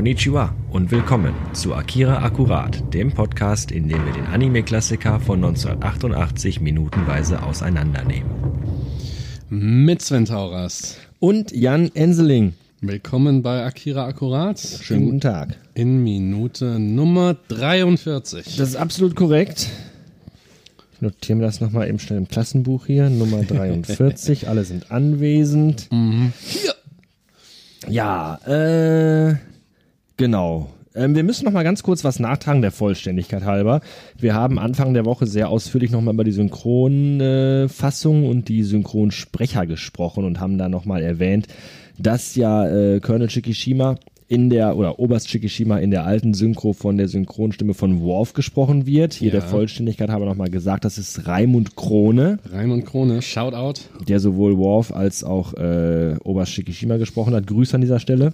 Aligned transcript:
Konnichiwa 0.00 0.54
und 0.70 0.90
willkommen 0.90 1.34
zu 1.52 1.74
Akira 1.74 2.22
Akkurat, 2.24 2.94
dem 2.94 3.12
Podcast, 3.12 3.70
in 3.70 3.86
dem 3.86 4.02
wir 4.06 4.14
den 4.14 4.24
Anime-Klassiker 4.28 5.20
von 5.20 5.44
1988 5.44 6.62
minutenweise 6.62 7.42
auseinandernehmen. 7.42 8.30
Mit 9.50 10.00
Sven 10.00 10.24
Tauras. 10.24 10.96
Und 11.18 11.52
Jan 11.52 11.90
Enseling. 11.94 12.54
Willkommen 12.80 13.42
bei 13.42 13.62
Akira 13.62 14.06
Akkurat. 14.06 14.58
Schönen 14.58 15.04
guten 15.04 15.20
Tag. 15.20 15.58
In 15.74 16.02
Minute 16.02 16.78
Nummer 16.78 17.36
43. 17.48 18.56
Das 18.56 18.70
ist 18.70 18.76
absolut 18.76 19.14
korrekt. 19.14 19.68
Ich 20.94 21.02
notiere 21.02 21.36
mir 21.36 21.44
das 21.44 21.60
nochmal 21.60 21.90
eben 21.90 21.98
schnell 21.98 22.20
im 22.20 22.28
Klassenbuch 22.28 22.86
hier. 22.86 23.10
Nummer 23.10 23.42
43. 23.42 24.48
Alle 24.48 24.64
sind 24.64 24.90
anwesend. 24.90 25.92
Mhm. 25.92 26.32
Ja, 27.86 28.36
äh, 28.46 29.36
genau. 30.20 30.68
Ähm, 30.94 31.14
wir 31.14 31.24
müssen 31.24 31.46
noch 31.46 31.52
mal 31.52 31.64
ganz 31.64 31.82
kurz 31.82 32.04
was 32.04 32.20
nachtragen, 32.20 32.60
der 32.60 32.72
Vollständigkeit 32.72 33.44
halber. 33.44 33.80
Wir 34.18 34.34
haben 34.34 34.58
Anfang 34.58 34.92
der 34.92 35.06
Woche 35.06 35.26
sehr 35.26 35.48
ausführlich 35.48 35.90
noch 35.90 36.02
mal 36.02 36.12
über 36.12 36.24
die 36.24 36.32
Synchronfassung 36.32 38.28
und 38.28 38.48
die 38.48 38.62
Synchronsprecher 38.62 39.66
gesprochen 39.66 40.24
und 40.24 40.38
haben 40.38 40.58
da 40.58 40.68
noch 40.68 40.84
mal 40.84 41.02
erwähnt, 41.02 41.46
dass 41.98 42.34
ja 42.34 42.68
äh, 42.68 43.00
Colonel 43.00 43.30
Shikishima 43.30 43.96
in 44.30 44.48
der, 44.48 44.76
oder 44.76 45.00
Oberst 45.00 45.28
Shikishima 45.28 45.78
in 45.78 45.90
der 45.90 46.04
alten 46.06 46.34
Synchro 46.34 46.72
von 46.72 46.96
der 46.96 47.08
Synchronstimme 47.08 47.74
von 47.74 48.00
Worf 48.00 48.32
gesprochen 48.32 48.86
wird. 48.86 49.12
Hier 49.12 49.26
Ja. 49.32 49.40
der 49.40 49.42
Vollständigkeit 49.42 50.08
haben 50.08 50.22
wir 50.22 50.28
nochmal 50.28 50.50
gesagt, 50.50 50.84
das 50.84 50.98
ist 50.98 51.26
Raimund 51.26 51.74
Krone, 51.74 52.38
Raimund 52.52 52.86
Krone, 52.86 53.22
Shoutout. 53.22 53.80
der 54.06 54.20
sowohl 54.20 54.56
Worf 54.56 54.92
als 54.92 55.24
auch 55.24 55.54
äh, 55.54 56.14
Oberst 56.22 56.52
Shikishima 56.52 56.96
gesprochen 56.96 57.34
hat. 57.34 57.48
Grüße 57.48 57.74
an 57.74 57.80
dieser 57.80 57.98
Stelle. 57.98 58.30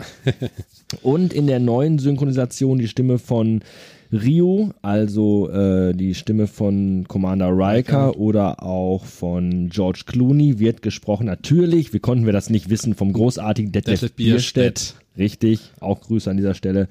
Und 1.02 1.32
in 1.32 1.46
der 1.46 1.60
neuen 1.60 1.98
Synchronisation 1.98 2.78
die 2.78 2.88
Stimme 2.88 3.18
von 3.18 3.62
Ryu, 4.12 4.70
also 4.82 5.50
äh, 5.50 5.94
die 5.94 6.14
Stimme 6.14 6.46
von 6.46 7.04
Commander 7.08 7.50
Riker 7.50 8.18
oder 8.18 8.62
auch 8.62 9.04
von 9.04 9.68
George 9.68 10.02
Clooney 10.06 10.58
wird 10.58 10.82
gesprochen. 10.82 11.26
Natürlich, 11.26 11.92
wie 11.92 11.98
konnten 11.98 12.26
wir 12.26 12.32
das 12.32 12.50
nicht 12.50 12.70
wissen, 12.70 12.94
vom 12.94 13.12
großartigen 13.12 13.72
Detlef, 13.72 14.00
Detlef 14.00 14.16
Bierstedt. 14.16 14.94
Richtig, 15.18 15.72
auch 15.80 16.00
Grüße 16.00 16.30
an 16.30 16.36
dieser 16.36 16.54
Stelle. 16.54 16.88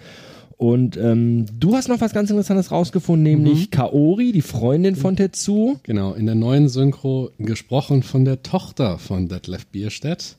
Und 0.57 0.95
ähm, 0.95 1.45
du 1.59 1.75
hast 1.75 1.89
noch 1.89 1.99
was 1.99 2.13
ganz 2.13 2.29
Interessantes 2.29 2.71
rausgefunden, 2.71 3.23
nämlich 3.23 3.71
Kaori, 3.71 4.31
die 4.31 4.41
Freundin 4.41 4.95
von 4.95 5.17
Tetsu. 5.17 5.75
Genau, 5.83 6.13
in 6.13 6.25
der 6.25 6.35
neuen 6.35 6.69
Synchro 6.69 7.31
gesprochen 7.37 8.03
von 8.03 8.23
der 8.23 8.41
Tochter 8.41 8.97
von 8.97 9.27
Detlef 9.27 9.65
Bierstedt. 9.67 10.37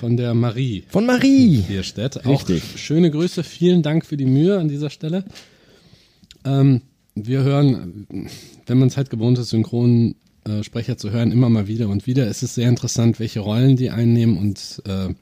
Von 0.00 0.16
der 0.16 0.34
Marie 0.34 0.82
Von 0.88 1.06
Marie. 1.06 1.58
Bierstedt. 1.68 2.26
Auch 2.26 2.48
Richtig. 2.48 2.62
schöne 2.80 3.12
Grüße, 3.12 3.44
vielen 3.44 3.82
Dank 3.82 4.04
für 4.04 4.16
die 4.16 4.26
Mühe 4.26 4.58
an 4.58 4.68
dieser 4.68 4.90
Stelle. 4.90 5.24
Ähm, 6.48 6.82
wir 7.14 7.42
hören, 7.42 8.06
wenn 8.66 8.78
man 8.78 8.88
es 8.88 8.96
halt 8.96 9.10
gewohnt 9.10 9.38
ist, 9.38 9.50
Synchronsprecher 9.50 10.64
Sprecher 10.64 10.96
zu 10.96 11.10
hören, 11.10 11.32
immer 11.32 11.50
mal 11.50 11.66
wieder 11.66 11.88
und 11.88 12.06
wieder. 12.06 12.26
Es 12.26 12.42
ist 12.42 12.54
sehr 12.54 12.68
interessant, 12.68 13.20
welche 13.20 13.40
Rollen 13.40 13.76
die 13.76 13.90
einnehmen 13.90 14.38
und 14.38 14.82
äh, 14.86 15.12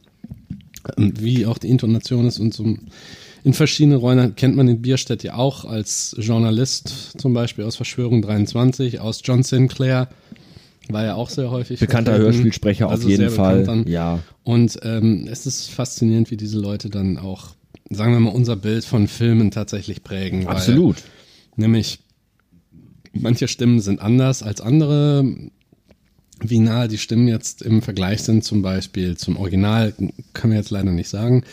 wie 0.97 1.47
auch 1.47 1.59
die 1.59 1.69
Intonation 1.69 2.27
ist 2.27 2.39
und 2.39 2.55
so. 2.55 2.77
In 3.45 3.53
verschiedenen 3.53 3.99
Rollen 3.99 4.35
kennt 4.35 4.57
man 4.57 4.67
den 4.67 4.83
Bierstedt 4.83 5.23
ja 5.23 5.35
auch 5.35 5.65
als 5.65 6.17
Journalist, 6.19 7.19
zum 7.19 7.33
Beispiel 7.33 7.65
aus 7.65 7.77
Verschwörung 7.77 8.23
23, 8.23 9.01
aus 9.01 9.21
John 9.25 9.43
Sinclair, 9.43 10.09
war 10.89 11.05
ja 11.05 11.15
auch 11.15 11.31
sehr 11.31 11.51
häufig. 11.51 11.81
Bekannter 11.81 12.13
vertreten. 12.13 12.33
Hörspielsprecher 12.33 12.89
Also 12.89 13.05
auf 13.05 13.11
jeden 13.11 13.31
Fall. 13.31 13.85
Ja. 13.87 14.21
Und 14.45 14.79
ähm, 14.83 15.29
es 15.31 15.47
ist 15.47 15.71
faszinierend, 15.71 16.31
wie 16.31 16.37
diese 16.37 16.59
Leute 16.59 16.91
dann 16.91 17.19
auch, 17.19 17.49
sagen 17.91 18.13
wir 18.13 18.21
mal, 18.21 18.31
unser 18.31 18.57
Bild 18.57 18.85
von 18.85 19.09
Filmen 19.09 19.51
tatsächlich 19.51 20.03
prägen. 20.03 20.47
weil 20.47 20.55
Absolut. 20.55 20.97
Nämlich, 21.57 22.01
manche 23.13 23.49
Stimmen 23.49 23.81
sind 23.81 24.01
anders 24.01 24.43
als 24.43 24.61
andere. 24.61 25.25
Wie 26.41 26.59
nahe 26.59 26.89
die 26.89 26.99
Stimmen 26.99 27.29
jetzt 27.29 27.63
im 27.63 27.81
Vergleich 27.81 28.23
sind, 28.23 28.45
zum 28.45 28.63
Beispiel 28.63 29.17
zum 29.17 29.37
Original, 29.39 29.95
können 30.35 30.53
wir 30.53 30.59
jetzt 30.59 30.71
leider 30.71 30.93
nicht 30.93 31.09
sagen. 31.09 31.45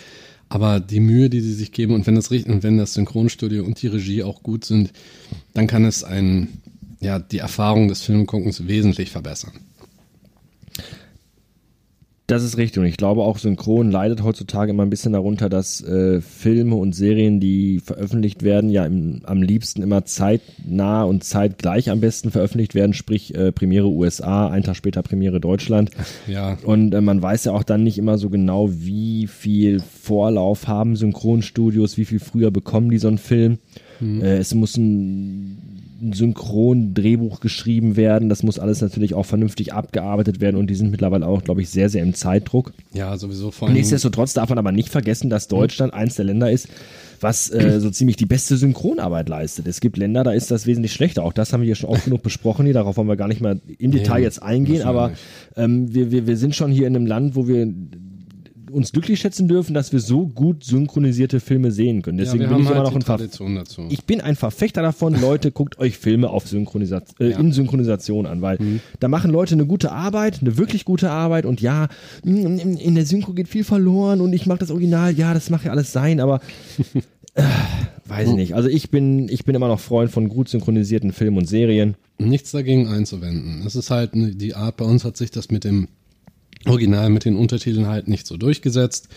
Aber 0.49 0.79
die 0.79 0.99
Mühe, 0.99 1.29
die 1.29 1.39
sie 1.39 1.53
sich 1.53 1.71
geben 1.71 1.95
und 1.95 2.05
wenn 2.05 2.15
das 2.15 2.29
und 2.29 2.63
wenn 2.63 2.77
das 2.77 2.93
Synchronstudio 2.93 3.63
und 3.63 3.81
die 3.81 3.87
Regie 3.87 4.23
auch 4.23 4.43
gut 4.43 4.65
sind, 4.65 4.91
dann 5.53 5.67
kann 5.67 5.85
es 5.85 6.03
ein, 6.03 6.49
ja, 6.99 7.17
die 7.17 7.39
Erfahrung 7.39 7.87
des 7.87 8.03
Filmguckens 8.03 8.67
wesentlich 8.67 9.09
verbessern. 9.09 9.53
Das 12.27 12.41
ist 12.41 12.57
richtig 12.57 12.79
und 12.79 12.85
ich 12.85 12.95
glaube 12.95 13.21
auch 13.23 13.37
Synchron 13.37 13.91
leidet 13.91 14.23
heutzutage 14.23 14.71
immer 14.71 14.83
ein 14.83 14.89
bisschen 14.89 15.11
darunter, 15.11 15.49
dass 15.49 15.81
äh, 15.83 16.21
Filme 16.21 16.75
und 16.75 16.95
Serien, 16.95 17.41
die 17.41 17.81
veröffentlicht 17.83 18.43
werden, 18.43 18.69
ja 18.69 18.85
im, 18.85 19.19
am 19.23 19.41
liebsten 19.41 19.81
immer 19.83 20.05
zeitnah 20.05 21.03
und 21.03 21.25
zeitgleich 21.25 21.89
am 21.89 21.99
besten 21.99 22.31
veröffentlicht 22.31 22.75
werden, 22.75 22.93
sprich 22.93 23.35
äh, 23.35 23.51
Premiere 23.51 23.89
USA, 23.89 24.47
ein 24.47 24.63
Tag 24.63 24.77
später 24.77 25.03
Premiere 25.03 25.39
Deutschland. 25.39 25.91
Ja, 26.27 26.57
Und 26.63 26.93
äh, 26.93 27.01
man 27.01 27.21
weiß 27.21 27.45
ja 27.45 27.51
auch 27.51 27.63
dann 27.63 27.83
nicht 27.83 27.97
immer 27.97 28.17
so 28.17 28.29
genau, 28.29 28.69
wie 28.71 29.27
viel 29.27 29.81
Vorlauf 29.81 30.67
haben 30.67 30.95
Synchronstudios, 30.95 31.97
wie 31.97 32.05
viel 32.05 32.19
früher 32.19 32.49
bekommen 32.49 32.89
die 32.89 32.97
so 32.97 33.09
einen 33.09 33.17
Film. 33.17 33.57
Äh, 34.01 34.37
es 34.37 34.53
muss 34.53 34.77
ein 34.77 35.72
ein 36.03 36.13
Synchron-Drehbuch 36.13 37.39
geschrieben 37.39 37.95
werden. 37.95 38.29
Das 38.29 38.43
muss 38.43 38.59
alles 38.59 38.81
natürlich 38.81 39.13
auch 39.13 39.25
vernünftig 39.25 39.73
abgearbeitet 39.73 40.41
werden 40.41 40.57
und 40.57 40.67
die 40.67 40.75
sind 40.75 40.91
mittlerweile 40.91 41.25
auch, 41.25 41.43
glaube 41.43 41.61
ich, 41.61 41.69
sehr, 41.69 41.89
sehr 41.89 42.03
im 42.03 42.13
Zeitdruck. 42.13 42.73
ja, 42.93 43.17
sowieso 43.17 43.51
vor 43.51 43.67
allem. 43.67 43.77
Nichtsdestotrotz 43.77 44.33
darf 44.33 44.49
man 44.49 44.57
aber 44.57 44.71
nicht 44.71 44.89
vergessen, 44.89 45.29
dass 45.29 45.47
Deutschland 45.47 45.93
eins 45.93 46.15
der 46.15 46.25
Länder 46.25 46.51
ist, 46.51 46.67
was 47.19 47.49
äh, 47.49 47.79
so 47.79 47.89
ziemlich 47.89 48.17
die 48.17 48.25
beste 48.25 48.57
Synchronarbeit 48.57 49.29
leistet. 49.29 49.67
Es 49.67 49.79
gibt 49.79 49.97
Länder, 49.97 50.23
da 50.23 50.31
ist 50.31 50.51
das 50.51 50.67
wesentlich 50.67 50.91
schlechter. 50.91 51.23
Auch 51.23 51.33
das 51.33 51.53
haben 51.53 51.61
wir 51.61 51.67
hier 51.67 51.75
schon 51.75 51.89
oft 51.89 52.03
genug 52.03 52.21
besprochen. 52.21 52.65
Hier, 52.65 52.73
darauf 52.73 52.97
wollen 52.97 53.07
wir 53.07 53.15
gar 53.15 53.29
nicht 53.29 53.41
mal 53.41 53.61
im 53.79 53.91
Detail 53.91 54.21
jetzt 54.21 54.43
eingehen, 54.43 54.83
aber 54.83 55.13
ähm, 55.55 55.93
wir, 55.93 56.11
wir, 56.11 56.27
wir 56.27 56.37
sind 56.37 56.53
schon 56.53 56.71
hier 56.71 56.87
in 56.87 56.95
einem 56.95 57.05
Land, 57.05 57.35
wo 57.35 57.47
wir 57.47 57.65
uns 58.73 58.91
glücklich 58.91 59.19
schätzen 59.19 59.47
dürfen, 59.47 59.73
dass 59.73 59.91
wir 59.93 59.99
so 59.99 60.27
gut 60.27 60.63
synchronisierte 60.63 61.39
Filme 61.39 61.71
sehen 61.71 62.01
können. 62.01 62.17
ja, 62.17 62.25
Deswegen 62.25 62.41
wir 62.43 62.47
bin 62.49 62.57
ich 62.59 62.65
immer 62.65 62.75
halt 62.75 62.83
noch 62.85 62.91
die 62.91 62.97
ein 62.97 63.03
Tradition 63.05 63.55
dazu. 63.55 63.85
ich 63.89 64.03
bin 64.05 64.19
ein 64.21 64.35
Verfechter 64.35 64.81
davon, 64.81 65.19
Leute, 65.19 65.51
guckt 65.53 65.79
euch 65.79 65.97
Filme 65.97 66.29
auf 66.29 66.47
Synchronisation, 66.47 67.15
äh, 67.27 67.31
Ja. 67.31 67.39
in 67.39 67.51
Synchronisation 67.51 68.25
an, 68.25 68.41
weil 68.41 68.57
da 68.99 69.07
machen 69.07 69.31
Leute 69.31 69.55
eine 69.55 69.65
gute 69.65 69.91
Arbeit, 69.91 70.39
eine 70.41 70.57
wirklich 70.57 70.85
gute 70.85 71.09
Arbeit 71.09 71.45
und 71.45 71.61
ja, 71.61 71.87
in, 72.23 72.57
in 72.59 72.95
der 72.95 73.05
Synchro 73.05 73.33
geht 73.33 73.47
viel 73.47 73.63
verloren 73.63 74.21
und 74.21 74.33
ich 74.33 74.45
mag 74.45 74.59
das 74.59 74.71
Original, 74.71 75.13
ja, 75.13 75.33
das 75.33 75.49
mag 75.49 75.63
ja 75.65 75.71
alles 75.71 75.91
sein, 75.91 76.19
aber 76.19 76.39
äh, 77.35 77.43
weiß 78.07 78.29
ich 78.29 78.35
nicht. 78.35 78.55
Also 78.55 78.69
ich 78.69 78.89
bin, 78.91 79.29
ich 79.29 79.45
bin 79.45 79.55
immer 79.55 79.67
noch 79.67 79.79
Freund 79.79 80.11
von 80.11 80.29
gut 80.29 80.49
synchronisierten 80.49 81.11
Filmen 81.13 81.37
und 81.37 81.47
Serien. 81.47 81.95
nichts 82.17 82.51
dagegen 82.51 82.87
einzuwenden. 82.87 83.63
Es 83.65 83.75
ist 83.75 83.89
halt 83.89 84.11
die 84.13 84.53
Art, 84.55 84.77
bei 84.77 84.85
uns 84.85 85.03
hat 85.05 85.17
sich 85.17 85.31
das 85.31 85.49
mit 85.51 85.63
dem 85.63 85.87
Original, 86.67 87.09
mit 87.09 87.25
den 87.25 87.35
Untertiteln 87.35 87.87
halt 87.87 88.07
nicht 88.07 88.27
so 88.27 88.37
durchgesetzt. 88.37 89.07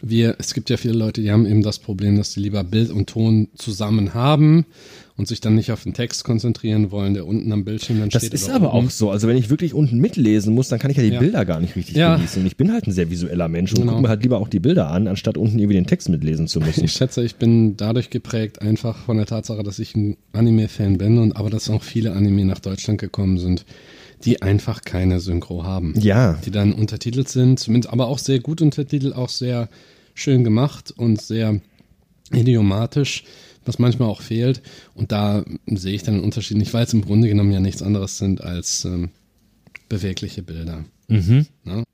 Wir, 0.00 0.36
es 0.38 0.54
gibt 0.54 0.70
ja 0.70 0.76
viele 0.76 0.94
Leute, 0.94 1.20
die 1.22 1.32
haben 1.32 1.44
eben 1.44 1.62
das 1.62 1.80
Problem, 1.80 2.16
dass 2.16 2.32
sie 2.32 2.38
lieber 2.40 2.62
Bild 2.62 2.90
und 2.90 3.08
Ton 3.08 3.48
zusammen 3.56 4.14
haben 4.14 4.64
und 5.16 5.26
sich 5.26 5.40
dann 5.40 5.56
nicht 5.56 5.72
auf 5.72 5.82
den 5.82 5.92
Text 5.92 6.22
konzentrieren 6.22 6.92
wollen, 6.92 7.14
der 7.14 7.26
unten 7.26 7.50
am 7.50 7.64
Bildschirm 7.64 7.98
dann 7.98 8.08
Das 8.08 8.22
steht. 8.22 8.32
ist 8.32 8.44
oder 8.44 8.54
aber 8.54 8.74
oben. 8.74 8.86
auch 8.86 8.90
so. 8.92 9.10
Also 9.10 9.26
wenn 9.26 9.36
ich 9.36 9.50
wirklich 9.50 9.74
unten 9.74 9.98
mitlesen 9.98 10.54
muss, 10.54 10.68
dann 10.68 10.78
kann 10.78 10.92
ich 10.92 10.98
ja 10.98 11.02
die 11.02 11.08
Ja. 11.08 11.18
Bilder 11.18 11.44
gar 11.44 11.58
nicht 11.58 11.74
richtig 11.74 11.96
Ja. 11.96 12.14
genießen. 12.14 12.40
Und 12.42 12.46
ich 12.46 12.56
bin 12.56 12.72
halt 12.72 12.86
ein 12.86 12.92
sehr 12.92 13.10
visueller 13.10 13.48
Mensch 13.48 13.72
und 13.72 13.80
Genau. 13.80 13.90
gucke 13.94 14.02
mir 14.02 14.08
halt 14.08 14.22
lieber 14.22 14.38
auch 14.38 14.46
die 14.46 14.60
Bilder 14.60 14.88
an, 14.88 15.08
anstatt 15.08 15.36
unten 15.36 15.58
irgendwie 15.58 15.74
den 15.74 15.88
Text 15.88 16.08
mitlesen 16.10 16.46
zu 16.46 16.60
müssen. 16.60 16.84
Ich 16.84 16.92
schätze, 16.92 17.24
ich 17.24 17.34
bin 17.34 17.76
dadurch 17.76 18.08
geprägt, 18.10 18.62
einfach 18.62 18.96
von 18.98 19.16
der 19.16 19.26
Tatsache, 19.26 19.64
dass 19.64 19.80
ich 19.80 19.96
ein 19.96 20.16
Anime-Fan 20.32 20.96
bin 20.98 21.18
und 21.18 21.34
aber 21.34 21.50
dass 21.50 21.68
auch 21.70 21.82
viele 21.82 22.12
Anime 22.12 22.44
nach 22.44 22.60
Deutschland 22.60 23.00
gekommen 23.00 23.38
sind, 23.38 23.64
die 24.24 24.42
einfach 24.42 24.82
keine 24.82 25.20
Synchro 25.20 25.64
haben. 25.64 25.94
ja. 25.98 26.34
die 26.44 26.50
dann 26.50 26.72
untertitelt 26.72 27.28
sind, 27.28 27.60
zumindest 27.60 27.92
aber 27.92 28.08
auch 28.08 28.18
sehr 28.18 28.40
gut 28.40 28.60
untertitelt, 28.60 29.14
auch 29.14 29.28
sehr 29.28 29.68
schön 30.14 30.44
gemacht 30.44 30.92
und 30.96 31.20
sehr 31.20 31.60
idiomatisch, 32.32 33.24
was 33.64 33.78
manchmal 33.78 34.08
auch 34.08 34.22
fehlt. 34.22 34.62
Und 34.94 35.12
da 35.12 35.44
sehe 35.66 35.94
ich 35.94 36.02
dann 36.02 36.14
einen 36.14 36.24
Unterschied 36.24 36.56
nicht, 36.56 36.74
weil 36.74 36.84
es 36.84 36.92
im 36.92 37.02
Grunde 37.02 37.28
genommen 37.28 37.52
ja 37.52 37.60
nichts 37.60 37.82
anderes 37.82 38.18
sind 38.18 38.42
als 38.42 38.84
ähm, 38.84 39.10
bewegliche 39.88 40.42
Bilder. 40.42 40.84
Mhm. 41.08 41.46
Ne? 41.64 41.84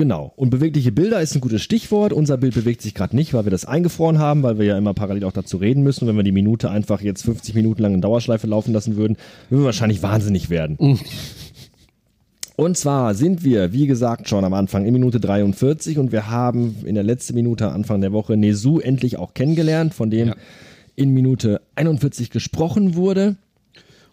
Genau. 0.00 0.32
Und 0.36 0.48
bewegliche 0.48 0.92
Bilder 0.92 1.20
ist 1.20 1.34
ein 1.34 1.42
gutes 1.42 1.60
Stichwort. 1.60 2.14
Unser 2.14 2.38
Bild 2.38 2.54
bewegt 2.54 2.80
sich 2.80 2.94
gerade 2.94 3.14
nicht, 3.14 3.34
weil 3.34 3.44
wir 3.44 3.50
das 3.50 3.66
eingefroren 3.66 4.18
haben, 4.18 4.42
weil 4.42 4.58
wir 4.58 4.64
ja 4.64 4.78
immer 4.78 4.94
parallel 4.94 5.24
auch 5.24 5.32
dazu 5.32 5.58
reden 5.58 5.82
müssen. 5.82 6.08
Wenn 6.08 6.16
wir 6.16 6.22
die 6.22 6.32
Minute 6.32 6.70
einfach 6.70 7.02
jetzt 7.02 7.22
50 7.22 7.54
Minuten 7.54 7.82
lang 7.82 7.92
in 7.92 8.00
Dauerschleife 8.00 8.46
laufen 8.46 8.72
lassen 8.72 8.96
würden, 8.96 9.18
würden 9.50 9.60
wir 9.60 9.66
wahrscheinlich 9.66 10.02
wahnsinnig 10.02 10.48
werden. 10.48 10.98
Und 12.56 12.78
zwar 12.78 13.14
sind 13.14 13.44
wir, 13.44 13.74
wie 13.74 13.86
gesagt, 13.86 14.26
schon 14.30 14.42
am 14.46 14.54
Anfang 14.54 14.86
in 14.86 14.94
Minute 14.94 15.20
43 15.20 15.98
und 15.98 16.12
wir 16.12 16.30
haben 16.30 16.76
in 16.86 16.94
der 16.94 17.04
letzten 17.04 17.34
Minute 17.34 17.70
Anfang 17.70 18.00
der 18.00 18.12
Woche 18.12 18.38
Nezu 18.38 18.80
endlich 18.80 19.18
auch 19.18 19.34
kennengelernt, 19.34 19.92
von 19.92 20.08
dem 20.10 20.28
Ja. 20.28 20.34
in 20.96 21.10
Minute 21.12 21.60
41 21.74 22.30
gesprochen 22.30 22.94
wurde. 22.94 23.36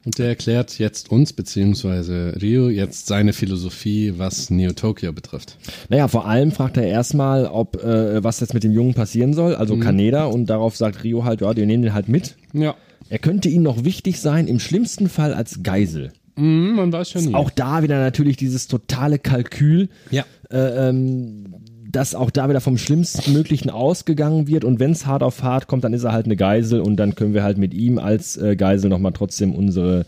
Und 0.05 0.19
der 0.19 0.27
erklärt 0.27 0.79
jetzt 0.79 1.11
uns, 1.11 1.33
beziehungsweise 1.33 2.38
Rio, 2.41 2.69
jetzt 2.69 3.07
seine 3.07 3.33
Philosophie, 3.33 4.13
was 4.17 4.49
Neo 4.49 4.71
Tokyo 4.71 5.11
betrifft. 5.11 5.57
Naja, 5.89 6.07
vor 6.07 6.25
allem 6.27 6.51
fragt 6.51 6.77
er 6.77 6.85
erstmal, 6.88 7.45
ob 7.45 7.83
äh, 7.83 8.23
was 8.23 8.39
jetzt 8.39 8.53
mit 8.53 8.63
dem 8.63 8.71
Jungen 8.71 8.94
passieren 8.94 9.33
soll, 9.33 9.55
also 9.55 9.75
Mhm. 9.75 9.81
Kaneda, 9.81 10.25
und 10.25 10.45
darauf 10.45 10.77
sagt 10.77 11.03
Rio 11.03 11.25
halt, 11.25 11.41
ja, 11.41 11.55
wir 11.55 11.65
nehmen 11.65 11.83
den 11.83 11.94
halt 11.94 12.07
mit. 12.07 12.35
Ja. 12.53 12.75
Er 13.09 13.19
könnte 13.19 13.49
ihm 13.49 13.63
noch 13.63 13.83
wichtig 13.83 14.19
sein, 14.21 14.47
im 14.47 14.59
schlimmsten 14.59 15.09
Fall 15.09 15.33
als 15.33 15.61
Geisel. 15.63 16.11
Mhm, 16.35 16.75
man 16.75 16.94
weiß 16.94 17.13
ja 17.13 17.21
nie. 17.21 17.33
Auch 17.33 17.49
da 17.49 17.83
wieder 17.83 17.99
natürlich 17.99 18.38
dieses 18.38 18.67
totale 18.67 19.17
Kalkül, 19.19 19.89
ja. 20.11 20.23
äh, 20.51 20.89
ähm, 20.89 21.53
dass 21.92 22.16
auch 22.16 22.30
da 22.31 22.50
wieder 22.50 22.62
vom 22.62 22.78
Schlimmstmöglichen 22.78 23.69
ausgegangen 23.69 24.48
wird 24.48 24.63
und 24.66 24.80
wenn 24.80 24.92
es 24.92 25.06
hart 25.06 25.24
auf 25.24 25.44
hart 25.44 25.68
kommt, 25.68 25.84
dann 25.84 25.94
ist 25.94 26.04
er 26.04 26.12
halt 26.12 26.25
eine 26.25 26.36
Geisel 26.36 26.81
und 26.81 26.98
dann 26.98 27.16
können 27.16 27.34
wir 27.34 27.44
halt 27.44 27.57
mit 27.57 27.74
ihm 27.74 27.98
als 28.00 28.38
äh, 28.38 28.56
Geisel 28.56 28.89
nochmal 28.89 29.13
trotzdem 29.13 29.54
unsere 29.56 30.06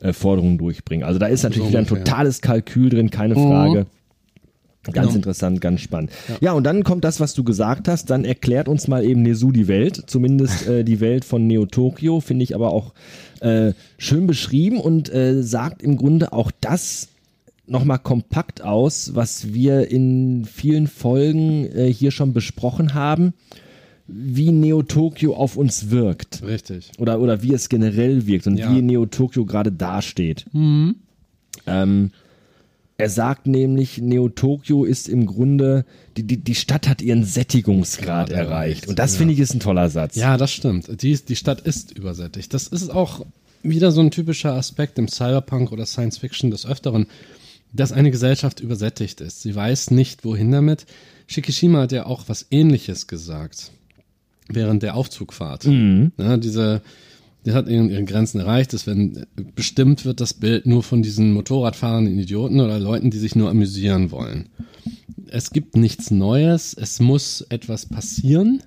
äh, 0.00 0.12
Forderungen 0.12 0.58
durchbringen. 0.58 1.04
Also 1.06 1.18
da 1.18 1.26
ist 1.26 1.42
natürlich 1.42 1.64
So 1.64 1.68
wieder 1.70 1.78
ein 1.80 1.86
totales 1.86 2.40
Kalkül 2.40 2.90
drin, 2.90 3.10
keine 3.10 3.34
Frage. 3.34 3.86
Ganz 4.84 4.96
Genau. 5.06 5.14
interessant, 5.14 5.60
ganz 5.60 5.80
spannend. 5.80 6.10
Ja. 6.40 6.54
und 6.54 6.64
dann 6.64 6.82
kommt 6.82 7.04
das, 7.04 7.20
was 7.20 7.34
du 7.34 7.44
gesagt 7.44 7.86
hast. 7.86 8.10
Dann 8.10 8.24
erklärt 8.24 8.66
uns 8.66 8.88
mal 8.88 9.04
eben 9.04 9.22
Nezu 9.22 9.52
die 9.52 9.68
Welt, 9.68 10.02
zumindest 10.08 10.66
äh, 10.66 10.82
die 10.82 10.98
Welt 10.98 11.24
von 11.24 11.46
Neo 11.46 11.66
Tokyo, 11.66 12.18
finde 12.18 12.42
ich 12.42 12.56
aber 12.56 12.72
auch 12.72 12.92
äh, 13.40 13.74
schön 13.96 14.26
beschrieben 14.26 14.80
und 14.80 15.08
äh, 15.14 15.40
sagt 15.44 15.82
im 15.82 15.96
Grunde 15.96 16.32
auch 16.32 16.50
das 16.60 17.10
nochmal 17.66 17.98
kompakt 17.98 18.62
aus, 18.62 19.14
was 19.14 19.52
wir 19.54 19.90
in 19.90 20.44
vielen 20.44 20.86
Folgen 20.88 21.66
äh, 21.66 21.92
hier 21.92 22.10
schon 22.10 22.32
besprochen 22.32 22.94
haben, 22.94 23.34
wie 24.08 24.50
Neo 24.50 24.82
Tokyo 24.82 25.34
auf 25.34 25.56
uns 25.56 25.90
wirkt. 25.90 26.42
Richtig. 26.42 26.90
Oder, 26.98 27.20
oder 27.20 27.42
wie 27.42 27.54
es 27.54 27.68
generell 27.68 28.26
wirkt 28.26 28.46
und 28.46 28.58
Ja. 28.58 28.68
Mhm. 28.68 28.76
wie 28.76 28.82
Neo 28.82 29.06
Tokyo 29.06 29.44
gerade 29.46 29.70
dasteht. 29.72 30.44
Ähm, 31.66 32.10
er 32.98 33.08
sagt 33.08 33.46
nämlich, 33.46 33.98
Neo 33.98 34.28
Tokyo 34.28 34.84
ist 34.84 35.08
im 35.08 35.26
Grunde, 35.26 35.84
die, 36.16 36.24
die, 36.24 36.36
die 36.38 36.54
Stadt 36.54 36.88
hat 36.88 37.00
ihren 37.00 37.24
Sättigungsgrad 37.24 38.28
Grad 38.28 38.30
erreicht. 38.30 38.50
erreicht, 38.50 38.88
Und 38.88 38.98
das 38.98 39.12
ja. 39.14 39.18
finde 39.18 39.34
ich 39.34 39.40
ist 39.40 39.54
ein 39.54 39.60
toller 39.60 39.88
Satz. 39.88 40.16
Ja, 40.16 40.36
das 40.36 40.52
stimmt. 40.52 41.02
Die, 41.02 41.14
die 41.16 41.36
Stadt 41.36 41.60
ist 41.62 41.96
übersättigt. 41.96 42.52
Das 42.52 42.66
ist 42.66 42.90
auch 42.90 43.24
wieder 43.62 43.92
so 43.92 44.00
ein 44.00 44.10
typischer 44.10 44.52
Aspekt 44.54 44.98
im 44.98 45.08
Cyberpunk 45.08 45.72
oder 45.72 45.86
Science 45.86 46.18
Fiction 46.18 46.50
des 46.50 46.66
Öfteren, 46.66 47.06
dass 47.72 47.92
eine 47.92 48.10
Gesellschaft 48.10 48.60
übersättigt 48.60 49.20
ist. 49.20 49.42
Sie 49.42 49.54
weiß 49.54 49.90
nicht, 49.92 50.24
wohin 50.24 50.50
damit. 50.52 50.86
Shikishima 51.26 51.80
hat 51.82 51.92
ja 51.92 52.06
auch 52.06 52.24
was 52.28 52.46
Ähnliches 52.50 53.06
gesagt 53.06 53.70
während 54.48 54.82
der 54.82 54.94
Aufzugfahrt. 54.96 55.64
Ja, 55.64 56.36
diese, 56.36 56.82
die 57.46 57.52
hat 57.52 57.68
ihren- 57.68 57.88
ihre 57.90 58.04
Grenzen 58.04 58.40
erreicht, 58.40 58.72
dass 58.74 58.86
wenn 58.86 59.24
bestimmt 59.54 60.04
wird 60.04 60.20
das 60.20 60.34
Bild 60.34 60.66
nur 60.66 60.82
von 60.82 61.02
diesen 61.02 61.32
Motorradfahrenden 61.32 62.18
Idioten 62.18 62.60
oder 62.60 62.78
Leuten, 62.78 63.10
die 63.10 63.18
sich 63.18 63.34
nur 63.34 63.48
amüsieren 63.48 64.10
wollen. 64.10 64.48
Es 65.28 65.50
gibt 65.50 65.76
nichts 65.76 66.10
Neues, 66.10 66.74
es 66.74 67.00
muss 67.00 67.40
etwas 67.48 67.86
passieren, 67.86 68.62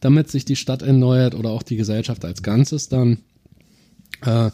damit 0.00 0.30
sich 0.30 0.44
die 0.44 0.56
Stadt 0.56 0.82
erneuert 0.82 1.34
oder 1.34 1.50
auch 1.50 1.62
die 1.62 1.76
Gesellschaft 1.76 2.24
als 2.26 2.42
Ganzes 2.42 2.88
dann. 2.90 3.18
Äh, 4.22 4.50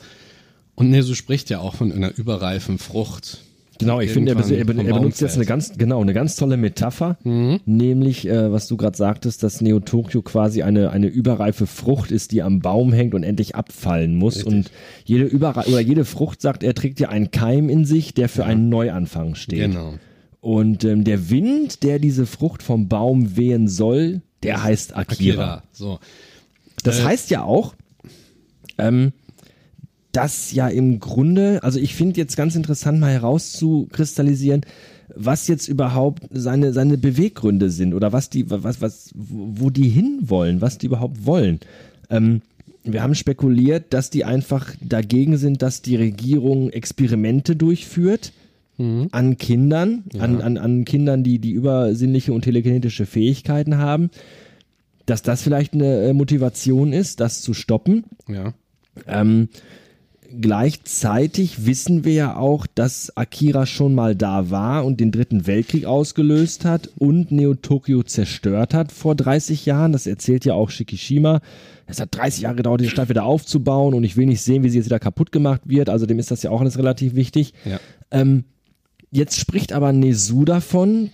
und 0.81 0.91
Nesu 0.91 1.15
spricht 1.15 1.51
ja 1.51 1.61
auch 1.61 1.75
von 1.75 1.93
einer 1.93 2.17
überreifen 2.17 2.79
Frucht. 2.79 3.43
Genau, 3.79 4.01
ich 4.01 4.11
finde, 4.11 4.33
er, 4.33 4.59
er, 4.59 4.65
benutzt 4.65 5.21
jetzt 5.23 5.37
eine 5.37 5.47
ganz, 5.47 5.77
genau, 5.79 6.03
eine 6.03 6.13
ganz 6.13 6.37
tolle 6.37 6.59
Metapher, 6.59 7.17
nämlich, 7.25 8.29
äh, 8.29 8.53
was 8.53 8.67
du 8.67 8.77
gerade 8.77 8.97
sagtest, 8.97 9.43
dass 9.43 9.61
Neo 9.63 9.81
Tokyo 9.81 10.21
quasi 10.21 10.63
eine, 10.63 10.91
eine 10.91 11.07
überreife 11.07 11.67
Frucht 11.67 12.11
ist, 12.11 12.33
die 12.33 12.43
am 12.43 12.61
Baum 12.61 12.93
hängt 12.93 13.15
und 13.15 13.23
endlich 13.23 13.55
abfallen 13.55 14.17
muss. 14.17 14.37
Richtig. 14.37 14.53
Und 14.53 14.71
jede 15.05 15.25
Überre 15.25 15.67
oder 15.67 15.81
jede 15.81 16.05
Frucht 16.05 16.43
sagt, 16.43 16.63
er 16.63 16.75
trägt 16.75 17.01
ja 17.01 17.09
einen 17.09 17.31
Keim 17.31 17.71
in 17.71 17.87
sich, 17.87 18.13
der 18.13 18.29
für 18.29 18.45
einen 18.45 18.69
Neuanfang 18.69 19.35
steht. 19.35 19.71
Genau. 19.73 19.95
Und 20.41 20.85
ähm, 20.85 21.05
der 21.05 21.31
Wind, 21.31 21.83
der 21.83 21.99
diese 21.99 22.27
Frucht 22.27 22.63
vom 22.63 22.89
Baum 22.89 23.37
wehen 23.37 23.69
soll, 23.69 24.21
der 24.43 24.63
heißt 24.63 24.97
Akira. 24.97 25.43
Akira. 25.43 25.63
So. 25.73 26.01
Das 26.83 27.01
Äh, 27.01 27.05
heißt 27.05 27.31
ja 27.31 27.45
auch, 27.45 27.75
ähm, 28.77 29.13
dass 30.13 30.53
ja 30.53 30.69
im 30.69 30.99
Grunde, 31.01 31.63
also 31.63 31.79
ich 31.79 31.95
finde 31.95 32.19
jetzt 32.19 32.37
ganz 32.37 32.57
interessant 32.57 33.01
mal 33.01 33.13
herauszukristallisieren, 33.13 34.63
was 35.15 35.49
jetzt 35.49 35.69
überhaupt 35.69 36.23
seine, 36.31 36.73
seine 36.73 36.99
Beweggründe 36.99 37.71
sind 37.71 37.95
oder 37.95 38.13
was 38.13 38.31
die, 38.31 38.51
was, 38.51 38.81
was, 38.81 39.11
wo 39.15 39.71
die 39.71 39.89
hinwollen, 39.89 40.61
was 40.61 40.79
die 40.79 40.87
überhaupt 40.87 41.27
wollen. 41.27 41.61
Ähm, 42.11 42.43
wir 42.83 43.03
haben 43.03 43.15
spekuliert, 43.15 43.93
dass 43.93 44.11
die 44.11 44.25
einfach 44.25 44.75
dagegen 44.81 45.37
sind, 45.37 45.63
dass 45.63 45.83
die 45.83 45.97
Regierung 45.97 46.71
Experimente 46.71 47.57
durchführt 47.57 48.33
an 49.13 49.37
Kindern, 49.37 50.05
an, 50.19 50.41
an, 50.41 50.57
an 50.57 50.87
Kindern, 50.87 51.23
die, 51.23 51.39
die 51.39 51.51
übersinnliche 51.51 52.33
und 52.33 52.43
telekinetische 52.43 53.05
Fähigkeiten 53.05 53.77
haben, 53.77 54.09
dass 55.05 55.21
das 55.21 55.43
vielleicht 55.43 55.75
eine 55.75 56.05
äh, 56.05 56.13
Motivation 56.15 56.95
ist, 56.95 57.21
das 57.21 57.43
zu 57.43 57.53
stoppen. 57.53 58.05
Ja. 58.27 58.55
Ähm, 59.07 59.51
gleichzeitig 60.41 61.67
wissen 61.67 62.05
wir 62.05 62.13
ja 62.13 62.37
auch, 62.37 62.67
dass 62.67 63.17
Akira 63.17 63.67
schon 63.67 63.95
mal 63.95 64.15
da 64.15 64.51
war 64.51 64.85
und 64.85 65.01
den 65.01 65.13
dritten 65.13 65.47
Weltkrieg 65.47 65.85
ausgelöst 65.85 66.65
hat 66.65 66.91
und 66.99 67.33
Neo 67.33 67.55
Tokyo 67.55 68.03
zerstört 68.03 68.75
hat 68.75 68.93
vor 68.93 69.15
30 69.15 69.67
Jahren. 69.67 69.93
Das 69.93 70.07
erzählt 70.07 70.45
ja 70.45 70.55
auch 70.55 70.71
Shikishima. 70.71 71.41
Es 71.87 72.01
hat 72.01 72.15
30 72.15 72.43
Jahre 72.43 72.57
gedauert, 72.57 72.81
diese 72.81 72.91
Stadt 72.91 73.09
wieder 73.09 73.25
aufzubauen 73.25 73.95
und 73.95 74.05
ich 74.05 74.17
will 74.17 74.27
nicht 74.27 74.43
sehen, 74.43 74.63
wie 74.63 74.71
sie 74.71 74.79
jetzt 74.79 74.87
wieder 74.87 75.01
kaputt 75.01 75.33
gemacht 75.33 75.63
wird. 75.65 75.89
Also 75.89 76.07
dem 76.07 76.19
ist 76.19 76.31
das 76.31 76.43
ja 76.43 76.51
auch 76.51 76.61
alles 76.61 76.79
relativ 76.79 77.15
wichtig. 77.15 77.53
Ja. 77.65 77.81
Ähm, 78.11 78.45
jetzt 79.11 79.39
spricht 79.39 79.73
aber 79.73 79.93
Nezu 79.93 80.45
davon, 80.45 81.11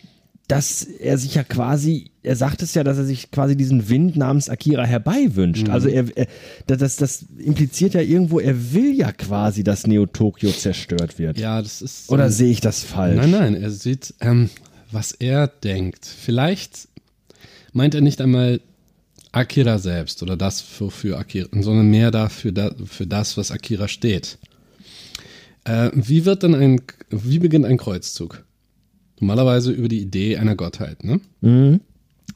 dass 0.49 0.83
er 0.83 1.19
sich 1.19 1.35
ja 1.35 1.45
quasi, 1.45 2.11
er 2.27 2.37
sagt 2.37 2.63
es 2.63 2.75
ja, 2.75 2.83
dass 2.83 2.99
er 2.99 3.05
sich 3.05 3.31
quasi 3.31 3.57
diesen 3.57 3.89
Wind 3.89 4.17
namens 4.17 4.49
Akira 4.49 4.85
herbeiwünscht. 4.85 5.69
Also 5.69 5.89
er, 5.89 6.07
er 6.17 6.27
das, 6.67 6.97
das, 6.97 7.25
impliziert 7.39 7.95
ja 7.95 8.01
irgendwo, 8.01 8.41
er 8.41 8.73
will 8.73 8.95
ja 8.95 9.13
quasi, 9.13 9.63
dass 9.63 9.87
Neo 9.87 10.07
Tokyo 10.07 10.51
zerstört 10.51 11.19
wird. 11.19 11.39
Ja, 11.39 11.63
das 11.63 11.83
ist. 11.83 12.11
Oder 12.11 12.31
sehe 12.31 12.51
ich 12.51 12.61
das 12.61 12.83
falsch? 12.83 13.17
Nein, 13.17 13.31
nein, 13.31 13.55
er 13.55 13.71
sieht, 13.71 14.15
ähm, 14.21 14.51
was 14.91 15.13
er 15.13 15.47
denkt. 15.47 16.05
Vielleicht 16.05 16.89
meint 17.73 17.95
er 17.95 18.01
nicht 18.01 18.21
einmal 18.21 18.61
Akira 19.33 19.79
selbst 19.79 20.23
oder 20.23 20.37
das, 20.37 20.65
wofür 20.81 21.19
Akira, 21.19 21.49
sondern 21.53 21.89
mehr 21.89 22.11
dafür, 22.11 22.53
da, 22.53 22.75
für 22.85 23.07
das, 23.07 23.37
was 23.37 23.53
Akira 23.53 23.87
steht. 23.87 24.39
Äh, 25.65 25.91
wie 25.95 26.25
wird 26.25 26.43
denn 26.43 26.55
ein, 26.55 26.81
wie 27.11 27.39
beginnt 27.39 27.67
ein 27.67 27.77
Kreuzzug? 27.77 28.45
Normalerweise 29.21 29.71
über 29.73 29.89
die 29.89 30.01
Idee 30.01 30.37
einer 30.37 30.57
Gottheit, 30.57 31.05
ne? 31.05 31.21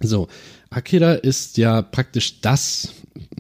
So, 0.01 0.29
Akira 0.71 1.15
ist 1.15 1.59
ja 1.59 1.83
praktisch 1.83 2.41
das, 2.41 2.91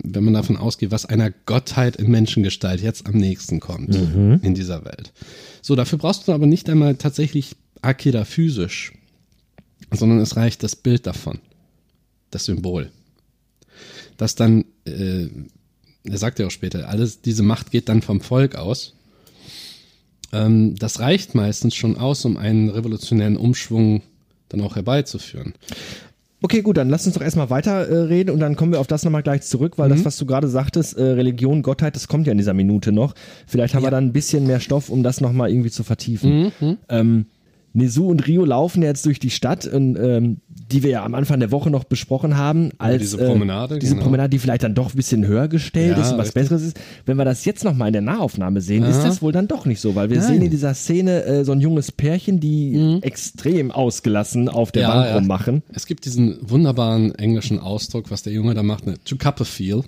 wenn 0.02 0.25
man 0.25 0.35
davon 0.35 0.56
ausgeht, 0.56 0.90
was 0.90 1.06
einer 1.06 1.30
Gottheit 1.30 1.96
in 1.96 2.11
Menschengestalt 2.11 2.82
jetzt 2.82 3.06
am 3.06 3.14
nächsten 3.14 3.61
kommt 3.61 3.94
in 4.42 4.54
dieser 4.54 4.85
Welt. 4.85 5.12
So, 5.62 5.75
dafür 5.75 5.99
brauchst 5.99 6.28
du 6.28 6.32
aber 6.32 6.46
nicht 6.46 6.68
einmal 6.68 6.96
tatsächlich 6.96 7.56
Akira 7.82 8.25
physisch, 8.25 8.92
sondern 9.90 10.18
es 10.18 10.37
reicht 10.37 10.62
das 10.62 10.76
Bild 10.76 11.06
davon, 11.06 11.38
das 12.30 12.44
Symbol. 12.44 12.90
Das 14.16 14.35
dann, 14.35 14.64
äh, 14.85 15.28
er 16.04 16.18
sagt 16.18 16.38
ja 16.38 16.46
auch 16.46 16.50
später, 16.50 16.88
alles, 16.88 17.23
diese 17.23 17.42
Macht 17.42 17.70
geht 17.70 17.88
dann 17.88 18.02
vom 18.02 18.20
Volk 18.20 18.54
aus. 18.54 18.94
Ähm, 20.32 20.75
das 20.76 21.00
reicht 21.00 21.35
meistens 21.35 21.75
schon 21.75 21.96
aus, 21.96 22.25
um 22.25 22.37
einen 22.37 22.68
revolutionären 22.68 23.37
Umschwung 23.37 24.02
dann 24.50 24.61
auch 24.61 24.76
herbeizuführen. 24.76 25.54
Okay, 26.42 26.62
gut, 26.62 26.76
dann 26.78 26.88
lass 26.88 27.04
uns 27.06 27.14
doch 27.16 27.23
erstmal 27.23 27.50
weiter 27.50 27.87
äh, 27.87 27.97
reden 28.04 28.30
und 28.30 28.40
dann 28.40 28.56
kommen 28.56 28.73
wir 28.73 28.80
auf 28.80 28.87
das 28.87 29.04
nochmal 29.04 29.23
gleich 29.23 29.42
zurück, 29.42 29.76
weil 29.76 29.88
das, 29.90 30.04
was 30.06 30.16
du 30.16 30.25
gerade 30.26 30.49
sagtest, 30.49 30.97
äh, 30.97 31.02
Religion, 31.02 31.62
Gottheit, 31.62 31.94
das 31.97 32.09
kommt 32.09 32.26
ja 32.26 32.32
in 32.32 32.38
dieser 32.38 32.54
Minute 32.54 32.92
noch. 32.92 33.14
Vielleicht 33.47 33.75
haben 33.75 33.82
wir 33.82 33.90
dann 33.90 34.06
ein 34.06 34.12
bisschen 34.12 34.47
mehr 34.47 34.61
Stoff, 34.61 34.88
um 34.88 35.02
das 35.02 35.20
nochmal 35.20 35.50
irgendwie 35.50 35.70
zu 35.70 35.85
vertiefen. 35.85 36.52
Ähm, 36.88 37.26
Nezu 37.72 38.08
und 38.08 38.26
Rio 38.26 38.44
laufen 38.44 38.82
jetzt 38.82 39.06
durch 39.06 39.18
die 39.18 39.30
Stadt, 39.30 39.66
und, 39.66 39.96
ähm, 39.96 40.38
die 40.48 40.82
wir 40.82 40.90
ja 40.90 41.04
am 41.04 41.14
Anfang 41.14 41.38
der 41.40 41.50
Woche 41.50 41.70
noch 41.70 41.84
besprochen 41.84 42.36
haben, 42.36 42.70
als 42.78 43.00
diese 43.00 43.18
Promenade, 43.18 43.76
äh, 43.76 43.78
diese 43.78 43.94
genau. 43.94 44.04
Promenade, 44.04 44.30
die 44.30 44.38
vielleicht 44.38 44.62
dann 44.62 44.74
doch 44.74 44.92
ein 44.92 44.96
bisschen 44.96 45.26
höher 45.26 45.48
gestellt 45.48 45.96
Ja, 45.96 46.02
ist 46.02 46.12
und 46.12 46.18
was 46.18 46.28
richtig. 46.28 46.42
Besseres 46.42 46.62
ist. 46.62 46.80
Wenn 47.06 47.16
wir 47.16 47.24
das 47.24 47.44
jetzt 47.44 47.64
nochmal 47.64 47.88
in 47.88 47.92
der 47.92 48.02
Nahaufnahme 48.02 48.60
sehen, 48.60 48.84
ist 48.84 48.98
Aha. 48.98 49.06
das 49.06 49.22
wohl 49.22 49.32
dann 49.32 49.46
doch 49.46 49.66
nicht 49.66 49.80
so, 49.80 49.94
weil 49.94 50.10
wir 50.10 50.18
Nein. 50.18 50.26
sehen 50.26 50.42
in 50.42 50.50
dieser 50.50 50.74
Szene 50.74 51.24
äh, 51.24 51.44
so 51.44 51.52
ein 51.52 51.60
junges 51.60 51.92
Pärchen, 51.92 52.40
die 52.40 52.98
extrem 53.02 53.70
ausgelassen 53.70 54.48
auf 54.48 54.72
der 54.72 54.88
Bank 54.88 55.14
rummachen. 55.16 55.62
Es 55.72 55.86
gibt 55.86 56.04
diesen 56.04 56.38
wunderbaren 56.42 57.14
englischen 57.14 57.58
Ausdruck, 57.58 58.10
was 58.10 58.22
der 58.22 58.32
Junge 58.32 58.54
da 58.54 58.62
macht, 58.62 58.86
ne? 58.86 58.94
to 59.04 59.16
cup 59.16 59.40
a 59.40 59.44
feel. 59.44 59.84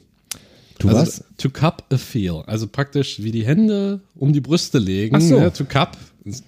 Du 0.79 0.89
also, 0.89 1.01
was? 1.01 1.25
To 1.39 1.51
cup 1.51 1.85
a 1.93 1.97
feel. 1.97 2.43
Also 2.47 2.67
praktisch 2.67 3.23
wie 3.23 3.31
die 3.31 3.47
Hände 3.47 4.01
um 4.17 4.33
die 4.33 4.41
Brüste 4.41 4.79
legen. 4.79 5.15
Ach 5.17 5.21
so. 5.21 5.39
Ne? 5.39 5.53
To 5.53 5.65
cup. 5.65 5.97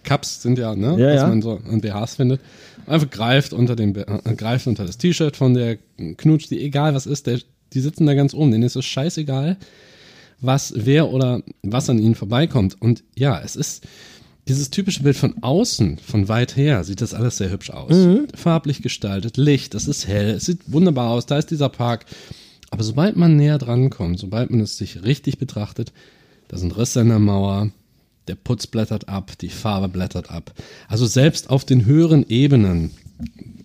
Cups 0.04 0.42
sind 0.42 0.58
ja, 0.58 0.74
ne, 0.74 0.96
Ja, 0.98 1.08
was 1.14 1.22
ja. 1.22 1.28
man 1.28 1.42
so 1.42 1.60
an 1.70 1.80
BHs 1.80 2.16
findet. 2.16 2.40
Einfach 2.86 3.10
greift 3.10 3.52
unter 3.52 3.74
Be- 3.76 4.06
äh, 4.24 4.34
greift 4.34 4.66
unter 4.66 4.84
das 4.84 4.98
T-Shirt 4.98 5.36
von 5.36 5.54
der 5.54 5.78
Knutsch, 6.16 6.48
die 6.50 6.60
egal 6.60 6.94
was 6.94 7.06
ist, 7.06 7.26
der, 7.26 7.40
die 7.72 7.80
sitzen 7.80 8.06
da 8.06 8.14
ganz 8.14 8.34
oben. 8.34 8.50
Denen 8.52 8.62
ist 8.64 8.76
es 8.76 8.84
scheißegal, 8.84 9.56
was, 10.40 10.72
wer 10.76 11.08
oder 11.10 11.42
was 11.62 11.88
an 11.90 11.98
ihnen 11.98 12.14
vorbeikommt. 12.14 12.80
Und 12.80 13.02
ja, 13.16 13.40
es 13.40 13.56
ist 13.56 13.84
dieses 14.46 14.70
typische 14.70 15.02
Bild 15.02 15.16
von 15.16 15.36
außen, 15.42 15.96
von 15.98 16.28
weit 16.28 16.56
her, 16.56 16.84
sieht 16.84 17.00
das 17.00 17.14
alles 17.14 17.38
sehr 17.38 17.50
hübsch 17.50 17.70
aus. 17.70 17.92
Mhm. 17.94 18.26
Farblich 18.34 18.82
gestaltet, 18.82 19.38
Licht, 19.38 19.74
es 19.74 19.88
ist 19.88 20.06
hell, 20.06 20.30
es 20.30 20.44
sieht 20.44 20.60
wunderbar 20.70 21.10
aus, 21.10 21.24
da 21.26 21.38
ist 21.38 21.50
dieser 21.50 21.70
Park. 21.70 22.04
Aber 22.70 22.84
sobald 22.84 23.16
man 23.16 23.36
näher 23.36 23.56
dran 23.56 23.88
kommt, 23.88 24.18
sobald 24.18 24.50
man 24.50 24.60
es 24.60 24.76
sich 24.76 25.02
richtig 25.02 25.38
betrachtet, 25.38 25.92
da 26.48 26.58
sind 26.58 26.76
Risse 26.76 27.00
in 27.00 27.08
der 27.08 27.20
Mauer, 27.20 27.70
der 28.28 28.34
Putz 28.34 28.66
blättert 28.66 29.08
ab, 29.08 29.32
die 29.40 29.48
Farbe 29.48 29.88
blättert 29.88 30.30
ab. 30.30 30.52
Also 30.88 31.06
selbst 31.06 31.50
auf 31.50 31.64
den 31.64 31.84
höheren 31.84 32.26
Ebenen 32.28 32.92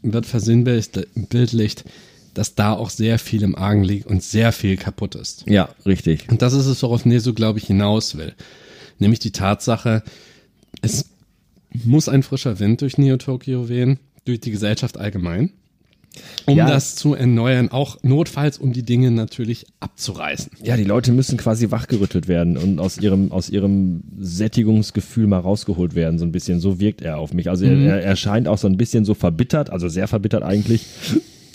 wird 0.01 0.25
versinnbildlicht, 0.25 1.85
dass 2.33 2.55
da 2.55 2.73
auch 2.73 2.89
sehr 2.89 3.19
viel 3.19 3.43
im 3.43 3.55
Argen 3.55 3.83
liegt 3.83 4.07
und 4.07 4.23
sehr 4.23 4.51
viel 4.51 4.77
kaputt 4.77 5.15
ist. 5.15 5.43
Ja, 5.47 5.69
richtig. 5.85 6.29
Und 6.29 6.41
das 6.41 6.53
ist 6.53 6.67
es, 6.67 6.81
worauf 6.83 7.05
Neso, 7.05 7.33
glaube 7.33 7.59
ich, 7.59 7.67
hinaus 7.67 8.17
will. 8.17 8.33
Nämlich 8.99 9.19
die 9.19 9.31
Tatsache, 9.31 10.03
es 10.81 11.05
muss 11.71 12.09
ein 12.09 12.23
frischer 12.23 12.59
Wind 12.59 12.81
durch 12.81 12.97
Neo-Tokio 12.97 13.69
wehen, 13.69 13.99
durch 14.25 14.39
die 14.39 14.51
Gesellschaft 14.51 14.97
allgemein, 14.97 15.51
um 16.45 16.57
Ja. 16.57 16.67
das 16.67 16.95
zu 16.95 17.13
erneuern, 17.13 17.69
auch 17.69 17.97
notfalls, 18.03 18.57
um 18.57 18.73
die 18.73 18.83
Dinge 18.83 19.11
natürlich 19.11 19.65
abzureißen. 19.79 20.51
Ja, 20.63 20.75
die 20.77 20.83
Leute 20.83 21.11
müssen 21.11 21.37
quasi 21.37 21.71
wachgerüttelt 21.71 22.27
werden 22.27 22.57
und 22.57 22.79
aus 22.79 22.97
ihrem, 22.97 23.31
aus 23.31 23.49
ihrem 23.49 24.01
Sättigungsgefühl 24.19 25.27
mal 25.27 25.39
rausgeholt 25.39 25.95
werden, 25.95 26.17
so 26.19 26.25
ein 26.25 26.31
bisschen. 26.31 26.59
So 26.59 26.79
wirkt 26.79 27.01
er 27.01 27.17
auf 27.19 27.33
mich. 27.33 27.49
Also 27.49 27.65
Mhm. 27.65 27.85
er, 27.85 28.01
er 28.01 28.15
scheint 28.15 28.47
auch 28.47 28.57
so 28.57 28.67
ein 28.67 28.77
bisschen 28.77 29.05
so 29.05 29.13
verbittert, 29.13 29.69
also 29.69 29.87
sehr 29.87 30.07
verbittert 30.07 30.43
eigentlich. 30.43 30.85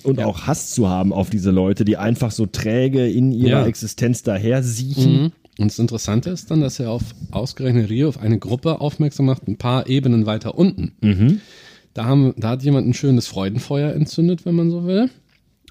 Und 0.02 0.18
Ja. 0.20 0.26
auch 0.26 0.42
Hass 0.46 0.70
zu 0.70 0.88
haben 0.88 1.12
auf 1.12 1.30
diese 1.30 1.50
Leute, 1.50 1.84
die 1.84 1.96
einfach 1.96 2.30
so 2.30 2.44
träge 2.46 3.08
in 3.08 3.32
ihrer 3.32 3.60
Ja. 3.62 3.66
Existenz 3.66 4.22
daher 4.22 4.62
siechen. 4.62 5.12
Mhm. 5.24 5.32
Und 5.58 5.70
das 5.70 5.78
Interessante 5.78 6.30
ist 6.30 6.50
dann, 6.50 6.60
dass 6.60 6.78
er 6.80 6.90
auf 6.90 7.02
ausgerechnet 7.30 7.88
Rio 7.88 8.08
auf 8.08 8.18
eine 8.20 8.38
Gruppe 8.38 8.80
aufmerksam 8.80 9.26
macht, 9.26 9.48
ein 9.48 9.56
paar 9.56 9.88
Ebenen 9.88 10.26
weiter 10.26 10.58
unten. 10.58 10.92
Mhm. 11.00 11.40
Da, 11.94 12.04
haben, 12.04 12.34
da 12.36 12.50
hat 12.50 12.62
jemand 12.62 12.86
ein 12.86 12.94
schönes 12.94 13.26
Freudenfeuer 13.26 13.92
entzündet, 13.92 14.44
wenn 14.44 14.54
man 14.54 14.70
so 14.70 14.86
will. 14.86 15.10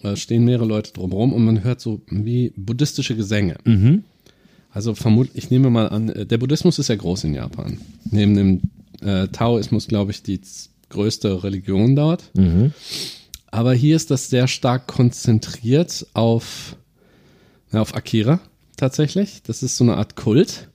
Da 0.01 0.15
stehen 0.15 0.45
mehrere 0.45 0.65
Leute 0.65 0.91
drumherum 0.93 1.33
und 1.33 1.45
man 1.45 1.63
hört 1.63 1.79
so 1.79 2.01
wie 2.09 2.53
buddhistische 2.55 3.15
Gesänge. 3.15 3.55
Mhm. 3.63 4.03
Also 4.71 4.95
vermutlich, 4.95 5.43
ich 5.43 5.51
nehme 5.51 5.69
mal 5.69 5.89
an, 5.89 6.09
äh, 6.09 6.25
der 6.25 6.37
Buddhismus 6.39 6.79
ist 6.79 6.87
ja 6.87 6.95
groß 6.95 7.25
in 7.25 7.35
Japan. 7.35 7.77
Neben 8.09 8.35
dem 8.35 8.61
äh, 9.01 9.27
Taoismus, 9.27 9.87
glaube 9.87 10.11
ich, 10.11 10.23
die 10.23 10.41
größte 10.89 11.43
Religion 11.43 11.95
dort. 11.95 12.31
Mhm. 12.35 12.73
Aber 13.51 13.73
hier 13.73 13.95
ist 13.95 14.09
das 14.09 14.29
sehr 14.29 14.47
stark 14.47 14.87
konzentriert 14.87 16.07
auf, 16.13 16.75
ja, 17.71 17.81
auf 17.81 17.95
Akira 17.95 18.39
tatsächlich. 18.77 19.43
Das 19.43 19.61
ist 19.61 19.77
so 19.77 19.83
eine 19.83 19.97
Art 19.97 20.15
Kult, 20.15 20.69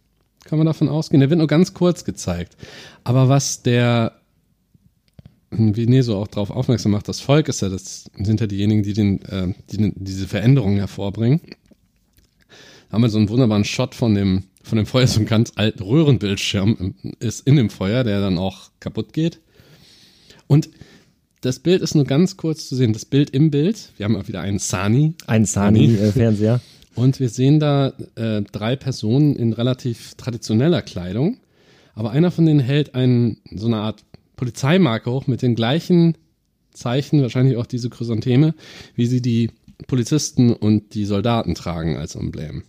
kann 0.45 0.59
man 0.59 0.67
davon 0.67 0.89
ausgehen. 0.89 1.21
Der 1.21 1.31
wird 1.31 1.39
nur 1.39 1.49
ganz 1.49 1.75
kurz 1.75 2.05
gezeigt. 2.05 2.57
Aber 3.03 3.29
was 3.29 3.63
der, 3.63 4.18
wie 5.51 5.87
Neso 5.87 6.17
auch 6.17 6.27
darauf 6.29 6.51
aufmerksam 6.51 6.93
macht, 6.93 7.09
das 7.09 7.21
Volk 7.21 7.49
ist 7.49 7.63
ja, 7.63 7.69
das 7.69 8.11
sind 8.23 8.41
ja 8.41 8.47
diejenigen, 8.47 8.83
die, 8.83 8.93
den, 8.93 9.23
äh, 9.23 9.55
die 9.71 9.79
den, 9.79 9.93
diese 9.97 10.29
Veränderungen 10.29 10.77
hervorbringen. 10.79 11.41
Da 12.89 12.93
haben 12.95 13.03
wir 13.03 13.09
so 13.11 13.19
einen 13.19 13.29
wunderbaren 13.29 13.65
Shot 13.65 13.95
von 13.95 14.15
dem, 14.15 14.45
von 14.63 14.77
dem 14.77 14.87
Feuer, 14.87 15.07
so 15.07 15.19
einen 15.21 15.27
ganz 15.27 15.53
alten 15.57 15.83
Röhrenbildschirm 15.83 16.77
im- 17.03 17.13
ist 17.21 17.47
in 17.47 17.57
dem 17.57 17.71
Feuer, 17.71 18.05
der 18.05 18.21
dann 18.21 18.39
auch 18.39 18.71
kaputt 18.81 19.13
geht. 19.13 19.41
Und 20.47 20.69
das 21.41 21.61
Bild 21.61 21.83
ist 21.83 21.95
nur 21.95 22.05
ganz 22.05 22.37
kurz 22.37 22.69
zu 22.69 22.77
sehen. 22.77 22.93
Das 22.93 23.05
Bild 23.05 23.31
im 23.31 23.51
Bild, 23.51 23.93
wir 23.97 24.05
haben 24.05 24.17
auch 24.17 24.27
wieder 24.29 24.41
einen 24.41 24.59
Sani 24.59 25.15
Ein 25.27 25.45
Sani-Fernseher. 25.45 26.61
und 26.95 27.21
wir 27.21 27.29
sehen 27.29 27.61
da 27.61 27.93
äh, 28.17 28.43
drei 28.43 28.75
Personen 28.77 29.37
in 29.37 29.53
relativ 29.53 30.15
traditioneller 30.17 30.83
Kleidung. 30.83 31.39
Aber 31.95 32.11
einer 32.11 32.31
von 32.31 32.47
denen 32.47 32.61
hält 32.61 32.95
einen, 32.95 33.39
so 33.55 33.67
eine 33.67 33.77
Art 33.79 34.05
Polizeimarke 34.39 35.11
hoch 35.11 35.27
mit 35.27 35.43
den 35.43 35.55
gleichen 35.55 36.17
Zeichen, 36.73 37.21
wahrscheinlich 37.21 37.57
auch 37.59 37.67
diese 37.67 37.91
Chrysantheme, 37.91 38.55
wie 38.95 39.07
sie 39.07 39.21
die 39.21 39.51
Polizisten 39.87 40.53
und 40.55 40.95
die 40.95 41.05
Soldaten 41.05 41.55
tragen 41.55 41.97
als 41.99 42.15
Emblem. 42.15 42.63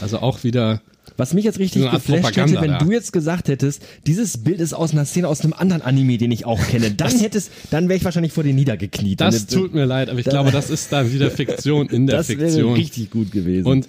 Also 0.00 0.18
auch 0.18 0.44
wieder 0.44 0.82
Was 1.16 1.34
mich 1.34 1.44
jetzt 1.44 1.58
richtig 1.58 1.82
So 1.82 1.90
geflasht 1.90 2.36
hätte, 2.36 2.60
wenn 2.60 2.72
da. 2.72 2.78
du 2.78 2.90
jetzt 2.90 3.12
gesagt 3.12 3.48
hättest, 3.48 3.82
dieses 4.06 4.38
Bild 4.38 4.60
ist 4.60 4.72
aus 4.72 4.92
einer 4.92 5.04
Szene 5.04 5.28
aus 5.28 5.42
einem 5.42 5.52
anderen 5.52 5.82
Anime, 5.82 6.16
den 6.16 6.30
ich 6.30 6.46
auch 6.46 6.60
kenne, 6.68 6.90
dann 6.90 7.18
hättest, 7.18 7.50
dann 7.70 7.88
wäre 7.88 7.98
ich 7.98 8.04
wahrscheinlich 8.04 8.32
vor 8.32 8.44
dir 8.44 8.54
niedergekniet. 8.54 9.20
Das 9.20 9.46
tut 9.46 9.74
mir 9.74 9.84
leid, 9.84 10.08
aber 10.08 10.18
ich 10.18 10.26
glaube, 10.26 10.50
das 10.52 10.70
ist 10.70 10.90
dann 10.92 11.12
wieder 11.12 11.30
Fiktion 11.30 11.88
in 11.88 12.06
der 12.06 12.18
das 12.18 12.28
wäre 12.30 12.40
Fiktion. 12.40 12.72
richtig 12.74 13.10
gut 13.10 13.30
gewesen. 13.32 13.66
Und, 13.66 13.88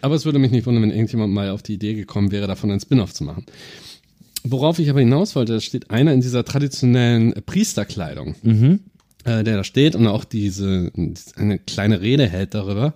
aber 0.00 0.16
es 0.16 0.24
würde 0.24 0.40
mich 0.40 0.50
nicht 0.50 0.66
wundern, 0.66 0.82
wenn 0.82 0.90
irgendjemand 0.90 1.32
mal 1.32 1.50
auf 1.50 1.62
die 1.62 1.74
Idee 1.74 1.94
gekommen 1.94 2.32
wäre, 2.32 2.48
davon 2.48 2.70
ein 2.72 2.80
Spin-off 2.80 3.14
zu 3.14 3.22
machen. 3.22 3.44
Worauf 4.44 4.78
ich 4.78 4.90
aber 4.90 5.00
hinaus 5.00 5.36
wollte, 5.36 5.52
da 5.54 5.60
steht 5.60 5.90
einer 5.90 6.12
in 6.12 6.20
dieser 6.20 6.44
traditionellen 6.44 7.32
Priesterkleidung, 7.46 8.34
äh, 9.24 9.44
der 9.44 9.56
da 9.56 9.64
steht 9.64 9.94
und 9.94 10.06
auch 10.06 10.24
diese, 10.24 10.90
eine 11.36 11.58
kleine 11.58 12.00
Rede 12.00 12.28
hält 12.28 12.54
darüber. 12.54 12.94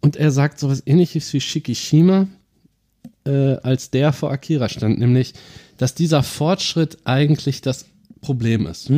Und 0.00 0.16
er 0.16 0.30
sagt 0.30 0.60
sowas 0.60 0.82
ähnliches 0.86 1.32
wie 1.32 1.40
Shikishima, 1.40 2.28
äh, 3.24 3.56
als 3.62 3.90
der 3.90 4.12
vor 4.12 4.30
Akira 4.30 4.68
stand, 4.68 4.98
nämlich, 5.00 5.34
dass 5.76 5.94
dieser 5.94 6.22
Fortschritt 6.22 6.98
eigentlich 7.04 7.60
das 7.60 7.86
Problem 8.20 8.66
ist. 8.66 8.88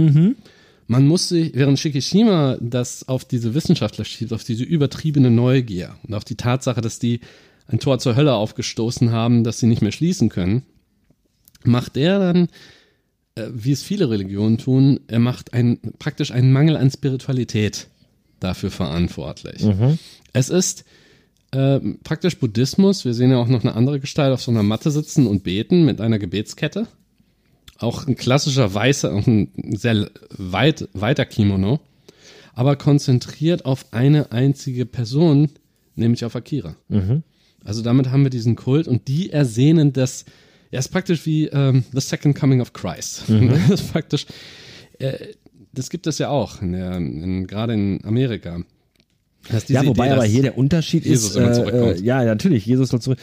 Man 0.87 1.07
muss 1.07 1.29
sich, 1.29 1.53
während 1.55 1.79
Shikishima 1.79 2.59
das 2.61 3.09
auf 3.09 3.25
diese 3.25 3.55
Wissenschaftler 3.55 4.05
schiebt, 4.05 4.33
auf 4.33 4.45
diese 4.45 4.65
übertriebene 4.65 5.31
Neugier 5.31 5.95
und 6.07 6.15
auf 6.15 6.25
die 6.25 6.35
Tatsache, 6.35 6.81
dass 6.81 6.99
die 6.99 7.21
ein 7.69 7.79
Tor 7.79 7.99
zur 8.01 8.17
Hölle 8.17 8.35
aufgestoßen 8.35 9.13
haben, 9.13 9.45
das 9.45 9.61
sie 9.61 9.67
nicht 9.67 9.83
mehr 9.83 9.93
schließen 9.93 10.29
können, 10.29 10.65
macht 11.65 11.97
er 11.97 12.19
dann, 12.19 12.49
äh, 13.35 13.47
wie 13.53 13.73
es 13.73 13.83
viele 13.83 14.11
Religionen 14.11 14.59
tun, 14.59 15.01
er 15.09 15.19
macht 15.19 15.53
ein, 15.53 15.79
praktisch 15.99 16.31
einen 16.31 16.53
Mangel 16.53 16.77
an 16.77 16.91
Spiritualität 16.91 17.89
dafür 18.41 18.71
verantwortlich. 18.71 19.63
Es 20.33 20.49
ist 20.49 20.85
äh, 21.53 21.81
praktisch 22.05 22.39
Buddhismus. 22.39 23.05
Wir 23.05 23.13
sehen 23.15 23.31
ja 23.31 23.39
auch 23.39 23.49
noch 23.49 23.63
eine 23.63 23.75
andere 23.75 24.01
Gestalt 24.01 24.33
auf 24.33 24.41
so 24.43 24.51
einer 24.51 24.63
Matte 24.63 24.91
sitzen 24.91 25.27
und 25.27 25.43
beten 25.43 25.85
mit 25.85 26.01
einer 26.01 26.19
Gebetskette. 26.19 26.87
Auch 27.79 28.07
ein 28.07 28.17
klassischer 28.17 28.73
weißer, 28.73 29.13
auch 29.13 29.27
ein 29.27 29.49
sehr 29.77 30.11
weit, 30.37 30.89
weiter 30.93 31.25
Kimono, 31.25 31.81
aber 32.55 32.77
konzentriert 32.77 33.65
auf 33.65 33.93
eine 33.93 34.33
einzige 34.33 34.87
Person, 34.87 35.49
nämlich 35.97 36.25
auf 36.25 36.37
Akira. 36.37 36.77
Also 37.65 37.83
damit 37.83 38.11
haben 38.11 38.23
wir 38.23 38.31
diesen 38.31 38.57
Kult 38.57 38.87
und 38.89 39.09
die 39.09 39.31
ersehnen 39.31 39.93
das, 39.93 40.25
ja, 40.71 40.79
ist 40.79 40.89
praktisch 40.89 41.27
wie 41.27 41.47
ähm, 41.47 41.85
The 41.93 42.01
Second 42.01 42.39
Coming 42.39 42.61
of 42.61 42.73
Christ. 42.73 43.25
Das 43.29 43.81
ist 43.81 43.93
praktisch, 43.93 44.27
äh, 44.99 45.15
das 45.73 45.91
gibt 45.91 46.07
es 46.07 46.19
ja 46.19 46.29
auch, 46.29 46.63
in 46.63 46.73
der, 46.73 46.97
in, 46.97 47.47
gerade 47.47 47.75
in 47.75 48.05
Amerika. 48.05 48.61
Ja, 49.69 49.87
wobei 49.87 50.07
Idee, 50.07 50.15
aber 50.15 50.25
hier 50.25 50.43
der 50.43 50.59
Unterschied 50.59 51.05
Jesus 51.07 51.31
ist, 51.31 51.37
immer 51.37 51.73
äh, 51.73 51.93
äh, 51.93 52.01
ja, 52.03 52.25
natürlich, 52.25 52.67
Jesus 52.67 52.91
soll 52.91 53.01
zurück. 53.01 53.19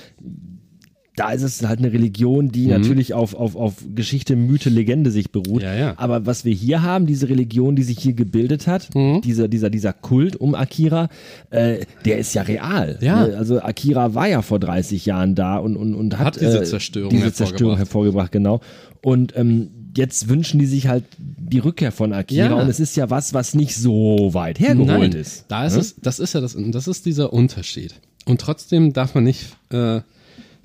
Da 1.18 1.32
ist 1.32 1.42
es 1.42 1.62
halt 1.68 1.80
eine 1.80 1.92
Religion, 1.92 2.46
Mhm. 2.46 2.52
die 2.54 2.68
natürlich 2.68 3.14
auf, 3.14 3.34
auf, 3.34 3.56
auf 3.56 3.74
Geschichte, 3.94 4.36
Mythe, 4.36 4.70
Legende 4.70 5.12
sich 5.12 5.32
beruht. 5.32 5.64
Ja, 5.64 5.74
ja. 5.76 5.94
Aber 5.98 6.26
was 6.26 6.46
wir 6.46 6.54
hier 6.54 6.84
haben, 6.84 7.08
diese 7.08 7.28
Religion, 7.28 7.76
die 7.76 7.84
sich 7.84 8.00
hier 8.00 8.14
gebildet 8.14 8.68
hat, 8.68 8.94
Mhm. 8.96 9.22
dieser, 9.22 9.48
dieser, 9.48 9.70
dieser 9.70 9.94
Kult 9.94 10.36
um 10.38 10.54
Akira, 10.56 11.10
äh, 11.50 11.80
der 12.06 12.20
ist 12.20 12.34
ja 12.36 12.44
real. 12.44 13.00
Ja. 13.02 13.28
Ne? 13.28 13.36
Also 13.38 13.60
Akira 13.62 14.14
war 14.14 14.28
ja 14.30 14.42
vor 14.42 14.60
30 14.60 15.06
Jahren 15.06 15.36
da 15.36 15.58
und, 15.58 15.76
und, 15.76 15.96
und 15.96 16.18
hat, 16.20 16.28
Hat 16.28 16.42
diese 16.42 16.60
äh, 16.62 16.64
Zerstörung 16.64 17.10
diese 17.10 17.34
Zerstörung 17.34 17.78
hervorgebracht, 17.78 18.32
genau. 18.32 18.62
Und 19.02 19.36
ähm, 19.36 19.70
jetzt 19.98 20.30
wünschen 20.30 20.60
die 20.60 20.68
sich 20.68 20.88
halt 20.88 21.04
die 21.18 21.58
Rückkehr 21.60 21.92
von 21.92 22.14
Akira 22.14 22.50
Ja. 22.50 22.54
und 22.62 22.70
es 22.70 22.80
ist 22.80 22.96
ja 22.96 23.10
was, 23.10 23.34
was 23.34 23.56
nicht 23.56 23.76
so 23.76 24.30
weit 24.34 24.60
hergeholt 24.60 24.88
Nein, 24.88 25.12
ist. 25.14 25.46
Da 25.48 25.66
ist 25.66 25.74
Ne? 25.74 25.80
es, 25.80 25.96
das 26.00 26.20
ist 26.20 26.34
ja 26.34 26.42
das, 26.42 26.56
das 26.56 26.88
ist 26.88 27.08
dieser 27.08 27.34
Unterschied. 27.34 27.96
Und 28.26 28.40
trotzdem 28.42 28.94
darf 28.94 29.16
man 29.16 29.24
nicht 29.24 29.48
äh, 29.72 30.02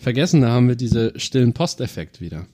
vergessen, 0.03 0.43
da 0.43 0.51
haben 0.51 0.69
wir 0.69 0.77
diese 0.77 1.13
stillen 1.19 1.53
Posteffekt 1.53 2.21
wieder. 2.21 2.47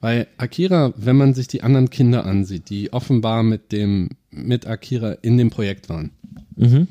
Weil 0.00 0.26
Akira, 0.36 0.92
wenn 0.96 1.16
man 1.16 1.32
sich 1.32 1.48
die 1.48 1.62
anderen 1.62 1.88
Kinder 1.88 2.26
ansieht, 2.26 2.68
die 2.68 2.92
offenbar 2.92 3.42
mit 3.42 3.72
dem, 3.72 4.10
mit 4.30 4.66
Akira 4.66 5.12
in 5.22 5.38
dem 5.38 5.50
Projekt 5.50 5.88
waren, 5.88 6.10
Mhm. 6.56 6.86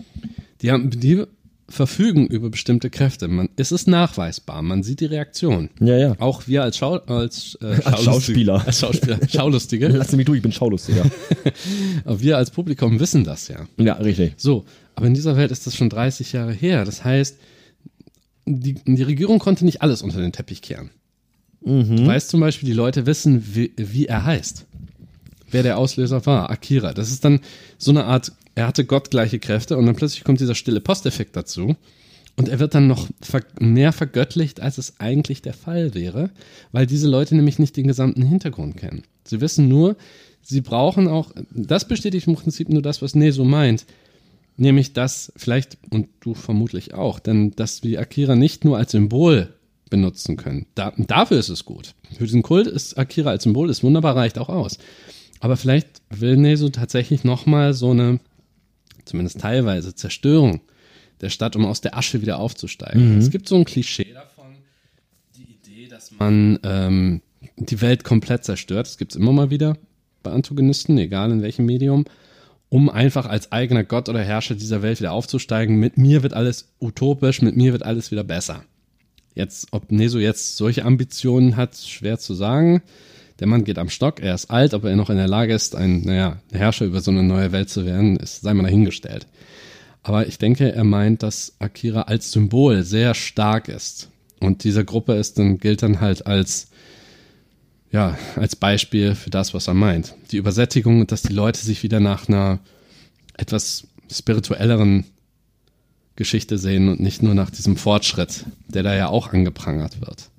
die 0.61 0.71
haben, 0.71 0.89
die 0.89 1.23
verfügen 1.69 2.27
über 2.27 2.49
bestimmte 2.49 2.89
Kräfte. 2.89 3.27
Man, 3.27 3.49
es 3.55 3.71
ist 3.71 3.87
nachweisbar, 3.87 4.61
man 4.61 4.83
sieht 4.83 4.99
die 4.99 5.05
Reaktion. 5.05 5.69
Ja, 5.79 5.97
ja. 5.97 6.15
Auch 6.19 6.47
wir 6.47 6.63
als, 6.63 6.77
Schau, 6.77 6.95
als, 6.97 7.57
äh, 7.61 7.81
Als 7.83 8.03
Schauspieler. 8.03 8.63
als 8.65 8.79
Schauspieler, 8.79 9.19
Schaulustige, 9.29 9.87
Lass 9.87 10.11
mich 10.11 10.25
durch, 10.25 10.37
ich 10.37 10.43
bin 10.43 10.51
schaulustiger. 10.51 11.05
aber 12.05 12.21
wir 12.21 12.37
als 12.37 12.51
Publikum 12.51 12.99
wissen 12.99 13.23
das 13.23 13.47
ja. 13.47 13.65
ja, 13.77 13.93
richtig. 13.93 14.33
So, 14.37 14.65
aber 14.95 15.07
in 15.07 15.13
dieser 15.13 15.37
Welt 15.37 15.51
ist 15.51 15.65
das 15.65 15.75
schon 15.75 15.89
30 15.89 16.33
Jahre 16.33 16.51
her. 16.53 16.85
Das 16.85 17.03
heißt, 17.03 17.37
die, 18.45 18.73
die 18.73 19.03
Regierung 19.03 19.39
konnte 19.39 19.65
nicht 19.65 19.81
alles 19.81 20.01
unter 20.01 20.19
den 20.19 20.31
Teppich 20.31 20.61
kehren. 20.61 20.89
Du 21.97 22.05
weißt 22.07 22.29
zum 22.29 22.41
Beispiel, 22.41 22.67
die 22.67 22.75
Leute 22.75 23.05
wissen, 23.05 23.55
wie, 23.55 23.71
wie 23.77 24.05
er 24.05 24.25
heißt. 24.25 24.65
Wer 25.49 25.63
der 25.63 25.77
Auslöser 25.77 26.25
war, 26.25 26.49
Akira. 26.49 26.93
Das 26.93 27.09
ist 27.09 27.23
dann 27.23 27.39
so 27.77 27.91
eine 27.91 28.05
Art, 28.05 28.33
er 28.55 28.67
hatte 28.67 28.85
gottgleiche 28.85 29.39
Kräfte 29.39 29.77
und 29.77 29.85
dann 29.85 29.95
plötzlich 29.95 30.23
kommt 30.23 30.39
dieser 30.39 30.55
stille 30.55 30.81
Posteffekt 30.81 31.35
dazu. 31.35 31.75
Und 32.35 32.49
er 32.49 32.59
wird 32.59 32.73
dann 32.73 32.87
noch 32.87 33.07
mehr 33.59 33.93
vergöttlicht, 33.93 34.59
als 34.59 34.79
es 34.79 34.99
eigentlich 34.99 35.43
der 35.43 35.53
Fall 35.53 35.93
wäre, 35.93 36.31
weil 36.71 36.87
diese 36.87 37.07
Leute 37.07 37.35
nämlich 37.35 37.59
nicht 37.59 37.77
den 37.77 37.87
gesamten 37.87 38.23
Hintergrund 38.23 38.75
kennen. 38.77 39.03
Sie 39.23 39.39
wissen 39.39 39.67
nur, 39.67 39.95
sie 40.41 40.61
brauchen 40.61 41.07
auch, 41.07 41.31
das 41.51 41.87
bestätigt 41.87 42.27
im 42.27 42.35
Prinzip 42.35 42.69
nur 42.69 42.81
das, 42.81 43.03
was 43.03 43.13
Neso 43.13 43.45
meint, 43.45 43.85
nämlich 44.57 44.93
das 44.93 45.31
vielleicht, 45.35 45.77
und 45.89 46.07
du 46.19 46.33
vermutlich 46.33 46.93
auch, 46.93 47.19
denn 47.19 47.51
dass 47.51 47.83
wir 47.83 47.99
Akira 47.99 48.35
nicht 48.35 48.65
nur 48.65 48.77
als 48.77 48.91
Symbol 48.91 49.53
benutzen 49.89 50.37
können. 50.37 50.65
Da, 50.75 50.93
dafür 50.97 51.37
ist 51.37 51.49
es 51.49 51.65
gut. 51.65 51.93
Für 52.17 52.23
diesen 52.23 52.41
Kult 52.41 52.67
ist 52.67 52.97
Akira 52.97 53.29
als 53.29 53.43
Symbol, 53.43 53.69
ist 53.69 53.83
wunderbar, 53.83 54.15
reicht 54.15 54.37
auch 54.37 54.49
aus. 54.49 54.79
Aber 55.39 55.57
vielleicht 55.57 56.01
will 56.09 56.37
Neso 56.37 56.69
tatsächlich 56.69 57.23
nochmal 57.23 57.73
so 57.73 57.91
eine, 57.91 58.19
zumindest 59.05 59.39
teilweise, 59.41 59.93
Zerstörung 59.93 60.61
der 61.21 61.29
Stadt, 61.29 61.55
um 61.55 61.65
aus 61.65 61.81
der 61.81 61.97
Asche 61.97 62.21
wieder 62.21 62.39
aufzusteigen. 62.39 63.13
Mhm. 63.13 63.19
Es 63.19 63.29
gibt 63.29 63.47
so 63.47 63.55
ein 63.55 63.65
Klischee 63.65 64.13
davon, 64.13 64.55
die 65.37 65.43
Idee, 65.43 65.87
dass 65.87 66.11
man 66.11 66.59
ähm, 66.63 67.21
die 67.57 67.81
Welt 67.81 68.03
komplett 68.03 68.45
zerstört. 68.45 68.87
Das 68.87 68.97
gibt 68.97 69.11
es 69.11 69.15
immer 69.15 69.31
mal 69.31 69.49
wieder 69.49 69.77
bei 70.23 70.31
Antagonisten, 70.31 70.97
egal 70.97 71.31
in 71.31 71.41
welchem 71.41 71.65
Medium, 71.65 72.05
um 72.73 72.89
einfach 72.89 73.27
als 73.27 73.51
eigener 73.51 73.83
Gott 73.83 74.09
oder 74.09 74.23
Herrscher 74.23 74.55
dieser 74.55 74.81
Welt 74.81 74.99
wieder 74.99 75.11
aufzusteigen. 75.11 75.75
Mit 75.75 75.99
mir 75.99 76.23
wird 76.23 76.33
alles 76.33 76.73
utopisch, 76.81 77.43
mit 77.43 77.55
mir 77.55 77.71
wird 77.71 77.83
alles 77.83 78.09
wieder 78.09 78.23
besser. 78.23 78.63
Jetzt, 79.35 79.67
ob 79.69 79.91
Neso 79.91 80.17
jetzt 80.17 80.57
solche 80.57 80.83
Ambitionen 80.83 81.55
hat, 81.55 81.77
schwer 81.77 82.17
zu 82.17 82.33
sagen. 82.33 82.81
Der 83.39 83.45
Mann 83.45 83.63
geht 83.63 83.77
am 83.77 83.89
Stock, 83.89 84.21
er 84.21 84.33
ist 84.33 84.49
alt, 84.49 84.73
ob 84.73 84.85
er 84.85 84.95
noch 84.95 85.11
in 85.11 85.17
der 85.17 85.27
Lage 85.27 85.53
ist, 85.53 85.75
ein, 85.75 86.01
naja, 86.01 86.39
Herrscher 86.51 86.85
über 86.85 86.99
so 86.99 87.11
eine 87.11 87.21
neue 87.21 87.51
Welt 87.51 87.69
zu 87.69 87.85
werden, 87.85 88.15
ist, 88.15 88.41
sei 88.41 88.55
mal 88.55 88.63
dahingestellt. 88.63 89.27
Aber 90.01 90.25
ich 90.25 90.39
denke, 90.39 90.73
er 90.73 90.83
meint, 90.83 91.21
dass 91.21 91.53
Akira 91.59 92.01
als 92.03 92.31
Symbol 92.31 92.81
sehr 92.81 93.13
stark 93.13 93.67
ist. 93.67 94.09
Und 94.39 94.63
diese 94.63 94.83
Gruppe 94.83 95.13
ist 95.13 95.37
dann, 95.37 95.59
gilt 95.59 95.83
dann 95.83 96.01
halt 96.01 96.25
als, 96.25 96.69
ja, 97.93 98.17
als 98.35 98.55
Beispiel 98.55 99.13
für 99.13 99.29
das, 99.29 99.53
was 99.53 99.67
er 99.67 99.75
meint. 99.75 100.15
Die 100.31 100.37
Übersättigung, 100.37 101.05
dass 101.05 101.21
die 101.21 101.31
Leute 101.31 101.63
sich 101.63 101.83
wieder 101.83 101.99
nach 101.99 102.27
einer 102.27 102.59
etwas 103.37 103.87
spirituelleren 104.11 105.05
Geschichte 106.15 106.57
sehen 106.57 106.89
und 106.89 106.99
nicht 106.99 107.21
nur 107.21 107.35
nach 107.35 107.51
diesem 107.51 107.77
Fortschritt, 107.77 108.45
der 108.67 108.81
da 108.83 108.95
ja 108.95 109.07
auch 109.07 109.31
angeprangert 109.31 110.01
wird. 110.01 110.29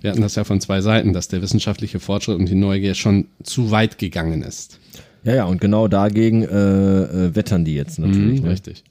Wir 0.00 0.10
hatten 0.10 0.22
das 0.22 0.34
ja 0.34 0.44
von 0.44 0.60
zwei 0.60 0.80
Seiten, 0.80 1.12
dass 1.12 1.28
der 1.28 1.42
wissenschaftliche 1.42 2.00
Fortschritt 2.00 2.38
und 2.38 2.48
die 2.48 2.54
Neugier 2.54 2.94
schon 2.94 3.26
zu 3.42 3.70
weit 3.70 3.98
gegangen 3.98 4.42
ist. 4.42 4.78
Ja, 5.22 5.34
ja, 5.34 5.44
und 5.44 5.60
genau 5.60 5.88
dagegen 5.88 6.42
äh, 6.42 6.46
äh, 6.46 7.34
wettern 7.34 7.64
die 7.64 7.74
jetzt 7.74 7.98
natürlich. 7.98 8.40
Mhm, 8.40 8.46
ne? 8.46 8.52
Richtig. 8.52 8.84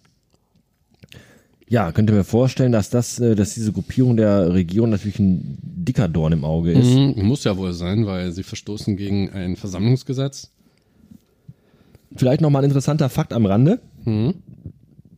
Ja, 1.68 1.92
könnte 1.92 2.14
mir 2.14 2.24
vorstellen, 2.24 2.72
dass 2.72 2.90
das, 2.90 3.20
äh, 3.20 3.36
dass 3.36 3.54
diese 3.56 3.72
Gruppierung 3.72 4.18
der 4.18 4.54
Regierung 4.54 4.90
natürlich 4.90 5.20
ein 5.20 5.58
dicker 5.84 6.08
Dorn 6.08 6.34
im 6.34 6.46
Auge 6.46 6.72
ist. 6.72 6.88
Mhm, 6.88 7.26
muss 7.26 7.44
ja 7.44 7.58
wohl 7.58 7.74
sein, 7.74 8.06
weil 8.06 8.32
sie 8.32 8.44
verstoßen 8.44 8.98
gegen 8.98 9.30
ein 9.30 9.56
Versammlungsgesetz. 9.56 10.52
Vielleicht 12.16 12.42
nochmal 12.42 12.62
ein 12.62 12.70
interessanter 12.70 13.10
Fakt 13.10 13.34
am 13.34 13.46
Rande. 13.46 13.80
Mhm. 14.06 14.36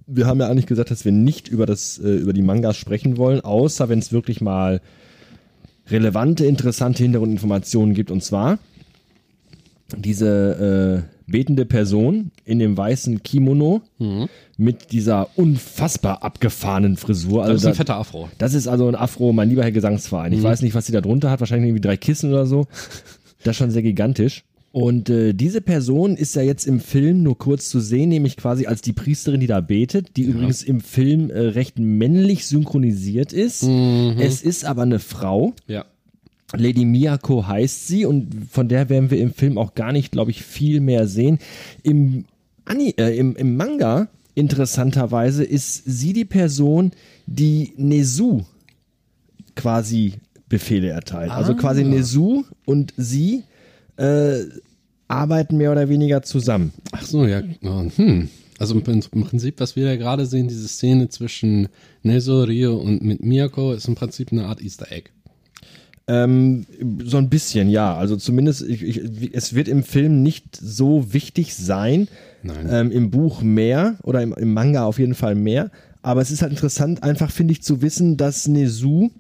Wir 0.08 0.28
haben 0.28 0.40
ja 0.40 0.48
eigentlich 0.48 0.68
gesagt, 0.68 0.92
dass 0.92 1.04
wir 1.04 1.12
nicht 1.12 1.48
über 1.48 1.66
das, 1.66 1.98
äh, 1.98 2.16
über 2.16 2.34
die 2.34 2.44
Mangas 2.44 2.78
sprechen 2.78 3.18
wollen, 3.18 3.42
außer 3.42 3.90
wenn 3.90 4.00
es 4.00 4.12
wirklich 4.12 4.40
mal 4.40 4.82
relevante, 5.88 6.46
interessante 6.46 7.04
Hintergrundinformationen 7.04 7.94
gibt. 7.94 8.12
Und 8.12 8.24
zwar 8.24 8.60
diese 9.96 11.06
äh, 11.10 11.15
betende 11.28 11.66
Person 11.66 12.32
in 12.46 12.60
dem 12.60 12.78
weißen 12.78 13.24
Kimono 13.24 13.82
mhm. 13.98 14.28
mit 14.58 14.92
dieser 14.92 15.30
unfassbar 15.38 16.24
abgefahrenen 16.24 16.98
Frisur. 16.98 17.44
Also 17.44 17.54
das 17.54 17.62
ist 17.64 17.68
ein 17.68 17.76
fetter 17.76 17.98
Afro. 17.98 18.30
Das 18.38 18.54
ist 18.54 18.68
also 18.68 18.88
ein 18.88 18.96
Afro, 18.96 19.34
mein 19.34 19.50
lieber 19.50 19.64
Herr 19.64 19.72
Gesangsverein. 19.72 20.34
Ich 20.34 20.40
mhm. 20.40 20.44
weiß 20.44 20.62
nicht, 20.62 20.76
was 20.76 20.86
sie 20.86 20.92
da 20.92 21.02
drunter 21.02 21.30
hat, 21.30 21.40
wahrscheinlich 21.40 21.70
irgendwie 21.70 21.88
drei 21.88 21.98
Kissen 21.98 22.32
oder 22.32 22.46
so. 22.46 22.68
Das 23.44 23.52
ist 23.52 23.58
schon 23.58 23.72
sehr 23.72 23.84
gigantisch. 23.84 24.44
Und 24.76 25.10
äh, 25.10 25.34
diese 25.34 25.62
Person 25.62 26.18
ist 26.18 26.36
ja 26.36 26.42
jetzt 26.42 26.68
im 26.68 26.82
Film 26.82 27.24
nur 27.24 27.38
kurz 27.38 27.70
zu 27.70 27.80
sehen, 27.80 28.10
nämlich 28.10 28.36
quasi 28.36 28.66
als 28.66 28.82
die 28.82 28.92
Priesterin, 28.92 29.40
die 29.40 29.48
da 29.48 29.62
betet, 29.62 30.18
die 30.18 30.24
ja. 30.24 30.32
übrigens 30.32 30.64
im 30.64 30.82
Film 30.82 31.30
äh, 31.30 31.40
recht 31.40 31.80
männlich 31.80 32.46
synchronisiert 32.46 33.32
ist. 33.32 33.64
Mhm. 33.64 34.18
Es 34.20 34.42
ist 34.42 34.66
aber 34.66 34.82
eine 34.82 35.00
Frau. 35.00 35.54
Ja. 35.68 35.86
Lady 36.54 36.86
Miyako 36.86 37.48
heißt 37.48 37.88
sie 37.88 38.06
und 38.06 38.48
von 38.50 38.68
der 38.68 38.90
werden 38.90 39.10
wir 39.10 39.20
im 39.20 39.34
Film 39.34 39.58
auch 39.58 39.74
gar 39.74 39.92
nicht, 39.92 40.12
glaube 40.12 40.32
ich, 40.32 40.44
viel 40.44 40.80
mehr 40.80 41.08
sehen. 41.08 41.40
Im, 41.84 42.26
Ani 42.66 42.94
äh, 42.98 43.18
im, 43.18 43.36
im 43.36 43.58
Manga, 43.58 44.08
interessanterweise, 44.36 45.44
ist 45.44 45.84
sie 45.86 46.14
die 46.14 46.26
Person, 46.26 46.92
die 47.26 47.74
Nezu 47.78 48.46
quasi 49.56 50.14
Befehle 50.48 50.90
erteilt. 50.90 51.32
Also 51.32 51.34
ah. 51.34 51.38
Also 51.38 51.56
quasi 51.56 51.84
Nezu 51.84 52.46
und 52.66 52.94
sie 52.98 53.44
äh, 53.98 54.44
arbeiten 55.08 55.58
mehr 55.58 55.72
oder 55.72 55.90
weniger 55.90 56.22
zusammen. 56.22 56.74
Ach 56.92 57.04
so, 57.04 57.26
ja. 57.26 57.42
Hm. 57.62 58.30
Also 58.58 58.76
im 58.76 58.84
Prinzip, 58.84 59.60
was 59.60 59.76
wir 59.76 59.86
ja 59.86 59.96
gerade 59.98 60.26
sehen, 60.26 60.48
diese 60.48 60.68
Szene 60.68 61.10
zwischen 61.10 61.68
Nezu, 62.04 62.44
Rio 62.44 62.78
und 62.78 63.04
mit 63.04 63.24
Miyako, 63.24 63.74
ist 63.74 63.88
im 63.88 63.96
Prinzip 63.96 64.32
eine 64.32 64.46
Art 64.46 64.62
Easter 64.62 64.92
Egg. 64.92 65.10
Ähm, 66.08 66.66
so 67.04 67.18
ein 67.18 67.30
bisschen, 67.30 67.70
ja. 67.70 67.96
Also 67.96 68.16
zumindest, 68.16 68.62
ich, 68.62 68.84
ich, 68.84 69.34
es 69.34 69.56
wird 69.56 69.68
im 69.68 69.84
Film 69.84 70.22
nicht 70.22 70.56
so 70.56 71.14
wichtig 71.14 71.56
sein. 71.56 72.08
Nein. 72.44 72.68
Ähm, 72.70 72.92
Im 72.92 73.10
Buch 73.10 73.42
mehr 73.42 73.98
oder 74.04 74.22
im, 74.22 74.34
im, 74.34 74.54
Manga 74.54 74.86
auf 74.86 75.00
jeden 75.00 75.16
Fall 75.16 75.34
mehr. 75.34 75.72
Aber 76.04 76.22
es 76.22 76.30
ist 76.30 76.44
halt 76.44 76.52
interessant, 76.52 77.02
einfach 77.02 77.32
finde 77.32 77.54
ich 77.54 77.64
zu 77.64 77.82
wissen, 77.82 78.18
dass 78.18 78.48
Nezu 78.48 79.12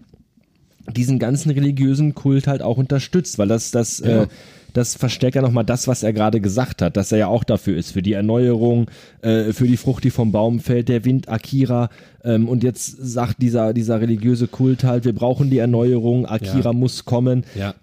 diesen 0.95 1.17
ganzen 1.17 1.50
religiösen 1.50 2.13
Kult 2.13 2.45
halt 2.45 2.62
auch 2.62 2.78
unterstützt, 2.78 3.39
weil 3.39 3.48
das, 3.48 3.71
das, 3.71 4.00
ja. 4.00 4.24
äh, 4.24 4.28
das 4.75 4.93
verstärkt 4.95 5.35
ja 5.35 5.41
nochmal 5.41 5.63
das, 5.63 5.88
was 5.88 6.03
er 6.03 6.11
gerade 6.11 6.41
gesagt 6.41 6.81
hat, 6.81 6.97
dass 6.97 7.11
er 7.13 7.17
ja 7.17 7.27
auch 7.27 7.45
dafür 7.45 7.77
ist, 7.77 7.91
für 7.91 8.01
die 8.01 8.11
Erneuerung, 8.11 8.91
äh, 9.21 9.53
für 9.53 9.67
die 9.67 9.77
Frucht, 9.77 10.03
die 10.03 10.09
vom 10.09 10.33
Baum 10.33 10.59
fällt, 10.59 10.89
der 10.89 11.05
Wind, 11.05 11.29
Akira. 11.29 11.89
Ähm, 12.25 12.49
und 12.49 12.61
jetzt 12.61 12.97
sagt 12.99 13.41
dieser, 13.41 13.73
dieser 13.73 14.01
religiöse 14.01 14.47
Kult 14.47 14.83
halt, 14.83 15.05
wir 15.05 15.15
brauchen 15.15 15.49
die 15.49 15.59
Erneuerung, 15.59 16.25
Akira 16.25 16.71
ja. 16.71 16.73
muss 16.73 17.05
kommen. 17.05 17.45
Ja. 17.55 17.73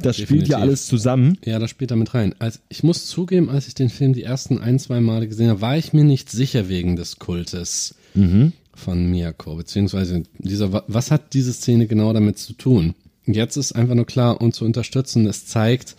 Das 0.00 0.16
Definitiv. 0.16 0.26
spielt 0.26 0.48
ja 0.48 0.58
alles 0.58 0.86
zusammen. 0.86 1.38
Ja, 1.44 1.58
das 1.58 1.70
spielt 1.70 1.90
damit 1.90 2.12
rein. 2.12 2.34
Also 2.38 2.58
ich 2.68 2.82
muss 2.82 3.06
zugeben, 3.06 3.48
als 3.48 3.66
ich 3.66 3.74
den 3.74 3.88
Film 3.88 4.12
die 4.12 4.22
ersten 4.22 4.58
ein, 4.58 4.78
zwei 4.78 5.00
Male 5.00 5.28
gesehen 5.28 5.48
habe, 5.48 5.62
war 5.62 5.78
ich 5.78 5.94
mir 5.94 6.04
nicht 6.04 6.30
sicher 6.30 6.68
wegen 6.68 6.96
des 6.96 7.18
Kultes 7.18 7.94
mhm. 8.14 8.52
von 8.74 9.06
Miyako. 9.06 9.54
Beziehungsweise 9.54 10.24
dieser, 10.38 10.84
was 10.86 11.10
hat 11.10 11.32
diese 11.32 11.52
Szene 11.52 11.86
genau 11.86 12.12
damit 12.12 12.38
zu 12.38 12.52
tun? 12.52 12.94
Jetzt 13.24 13.56
ist 13.56 13.72
einfach 13.72 13.94
nur 13.94 14.06
klar, 14.06 14.40
um 14.40 14.52
zu 14.52 14.64
unterstützen, 14.64 15.26
es 15.26 15.46
zeigt, 15.46 15.96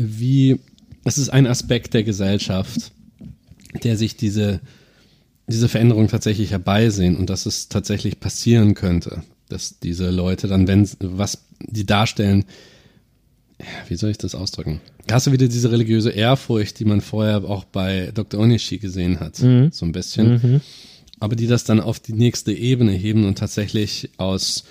wie, 0.00 0.58
es 1.04 1.18
ist 1.18 1.30
ein 1.30 1.46
Aspekt 1.46 1.94
der 1.94 2.02
Gesellschaft, 2.02 2.92
der 3.84 3.96
sich 3.96 4.16
diese, 4.16 4.60
diese 5.46 5.68
Veränderung 5.68 6.08
tatsächlich 6.08 6.50
herbeisehen 6.50 7.16
und 7.16 7.30
dass 7.30 7.46
es 7.46 7.68
tatsächlich 7.68 8.20
passieren 8.20 8.74
könnte, 8.74 9.22
dass 9.48 9.78
diese 9.78 10.10
Leute 10.10 10.48
dann, 10.48 10.66
wenn, 10.66 10.88
was 11.00 11.44
die 11.60 11.86
darstellen, 11.86 12.44
wie 13.88 13.96
soll 13.96 14.10
ich 14.10 14.18
das 14.18 14.34
ausdrücken? 14.34 14.80
Hast 15.10 15.26
du 15.26 15.32
wieder 15.32 15.48
diese 15.48 15.70
religiöse 15.70 16.10
Ehrfurcht, 16.10 16.78
die 16.78 16.84
man 16.84 17.00
vorher 17.00 17.44
auch 17.44 17.64
bei 17.64 18.10
Dr. 18.14 18.40
Onishi 18.40 18.78
gesehen 18.78 19.20
hat, 19.20 19.40
mhm. 19.42 19.70
so 19.72 19.84
ein 19.84 19.92
bisschen. 19.92 20.40
Mhm. 20.42 20.60
Aber 21.18 21.36
die 21.36 21.46
das 21.46 21.64
dann 21.64 21.80
auf 21.80 22.00
die 22.00 22.14
nächste 22.14 22.52
Ebene 22.52 22.92
heben 22.92 23.26
und 23.26 23.36
tatsächlich 23.36 24.10
aus 24.16 24.64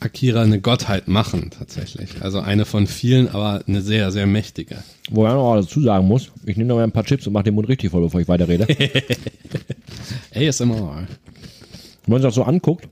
Akira 0.00 0.42
eine 0.42 0.60
Gottheit 0.60 1.08
machen, 1.08 1.50
tatsächlich. 1.50 2.22
Also 2.22 2.40
eine 2.40 2.64
von 2.64 2.86
vielen, 2.86 3.28
aber 3.28 3.62
eine 3.66 3.80
sehr, 3.80 4.10
sehr 4.12 4.26
mächtige. 4.26 4.76
Wo 5.10 5.26
ich 5.26 5.32
noch 5.32 5.56
dazu 5.56 5.80
sagen 5.80 6.06
muss, 6.06 6.30
ich 6.44 6.56
nehme 6.56 6.68
noch 6.68 6.76
mal 6.76 6.84
ein 6.84 6.92
paar 6.92 7.04
Chips 7.04 7.26
und 7.26 7.32
mache 7.32 7.44
den 7.44 7.54
Mund 7.54 7.68
richtig 7.68 7.90
voll, 7.90 8.02
bevor 8.02 8.20
ich 8.20 8.28
weiterrede. 8.28 8.66
ASMR. 10.34 11.06
Wenn 12.06 12.12
man 12.12 12.20
sich 12.20 12.28
das 12.28 12.34
so 12.34 12.44
anguckt, 12.44 12.88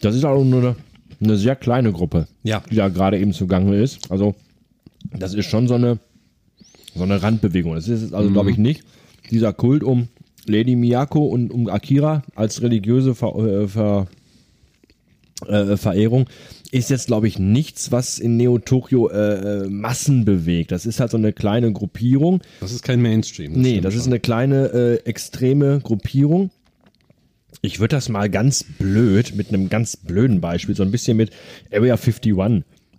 das 0.00 0.14
ist 0.14 0.24
auch 0.24 0.42
nur 0.44 0.60
eine, 0.60 0.76
eine 1.20 1.36
sehr 1.36 1.56
kleine 1.56 1.92
Gruppe, 1.92 2.26
ja. 2.42 2.62
die 2.70 2.76
da 2.76 2.88
gerade 2.88 3.18
eben 3.18 3.32
zugange 3.32 3.76
ist. 3.76 4.10
Also, 4.10 4.34
das 5.10 5.34
ist 5.34 5.46
schon 5.46 5.68
so 5.68 5.74
eine, 5.74 5.98
so 6.94 7.02
eine 7.02 7.22
Randbewegung. 7.22 7.74
Das 7.74 7.88
ist 7.88 8.12
also, 8.12 8.28
mhm. 8.28 8.32
glaube 8.34 8.50
ich, 8.50 8.58
nicht 8.58 8.82
dieser 9.30 9.52
Kult 9.52 9.82
um 9.82 10.08
Lady 10.46 10.76
Miyako 10.76 11.26
und 11.26 11.50
um 11.50 11.68
Akira 11.68 12.22
als 12.34 12.62
religiöse 12.62 13.14
Ver, 13.14 13.36
äh, 13.36 13.68
Ver 13.68 14.06
äh, 15.46 15.76
Verehrung 15.76 16.26
ist 16.70 16.90
jetzt, 16.90 17.06
glaube 17.06 17.28
ich, 17.28 17.38
nichts, 17.38 17.92
was 17.92 18.18
in 18.18 18.36
Neo-Tokio 18.36 19.08
äh, 19.08 19.64
äh, 19.64 19.68
Massen 19.68 20.24
bewegt. 20.24 20.70
Das 20.72 20.84
ist 20.84 21.00
halt 21.00 21.10
so 21.10 21.16
eine 21.16 21.32
kleine 21.32 21.72
Gruppierung. 21.72 22.40
Das 22.60 22.72
ist 22.72 22.82
kein 22.82 23.00
Mainstream. 23.00 23.54
Das 23.54 23.62
nee, 23.62 23.80
das 23.80 23.94
schon. 23.94 24.00
ist 24.02 24.06
eine 24.08 24.20
kleine 24.20 24.66
äh, 24.72 24.94
extreme 25.08 25.80
Gruppierung. 25.80 26.50
Ich 27.62 27.80
würde 27.80 27.96
das 27.96 28.08
mal 28.08 28.28
ganz 28.28 28.62
blöd, 28.64 29.34
mit 29.34 29.48
einem 29.48 29.68
ganz 29.68 29.96
blöden 29.96 30.40
Beispiel, 30.40 30.76
so 30.76 30.82
ein 30.82 30.90
bisschen 30.90 31.16
mit 31.16 31.30
Area 31.72 31.94
51 31.94 32.34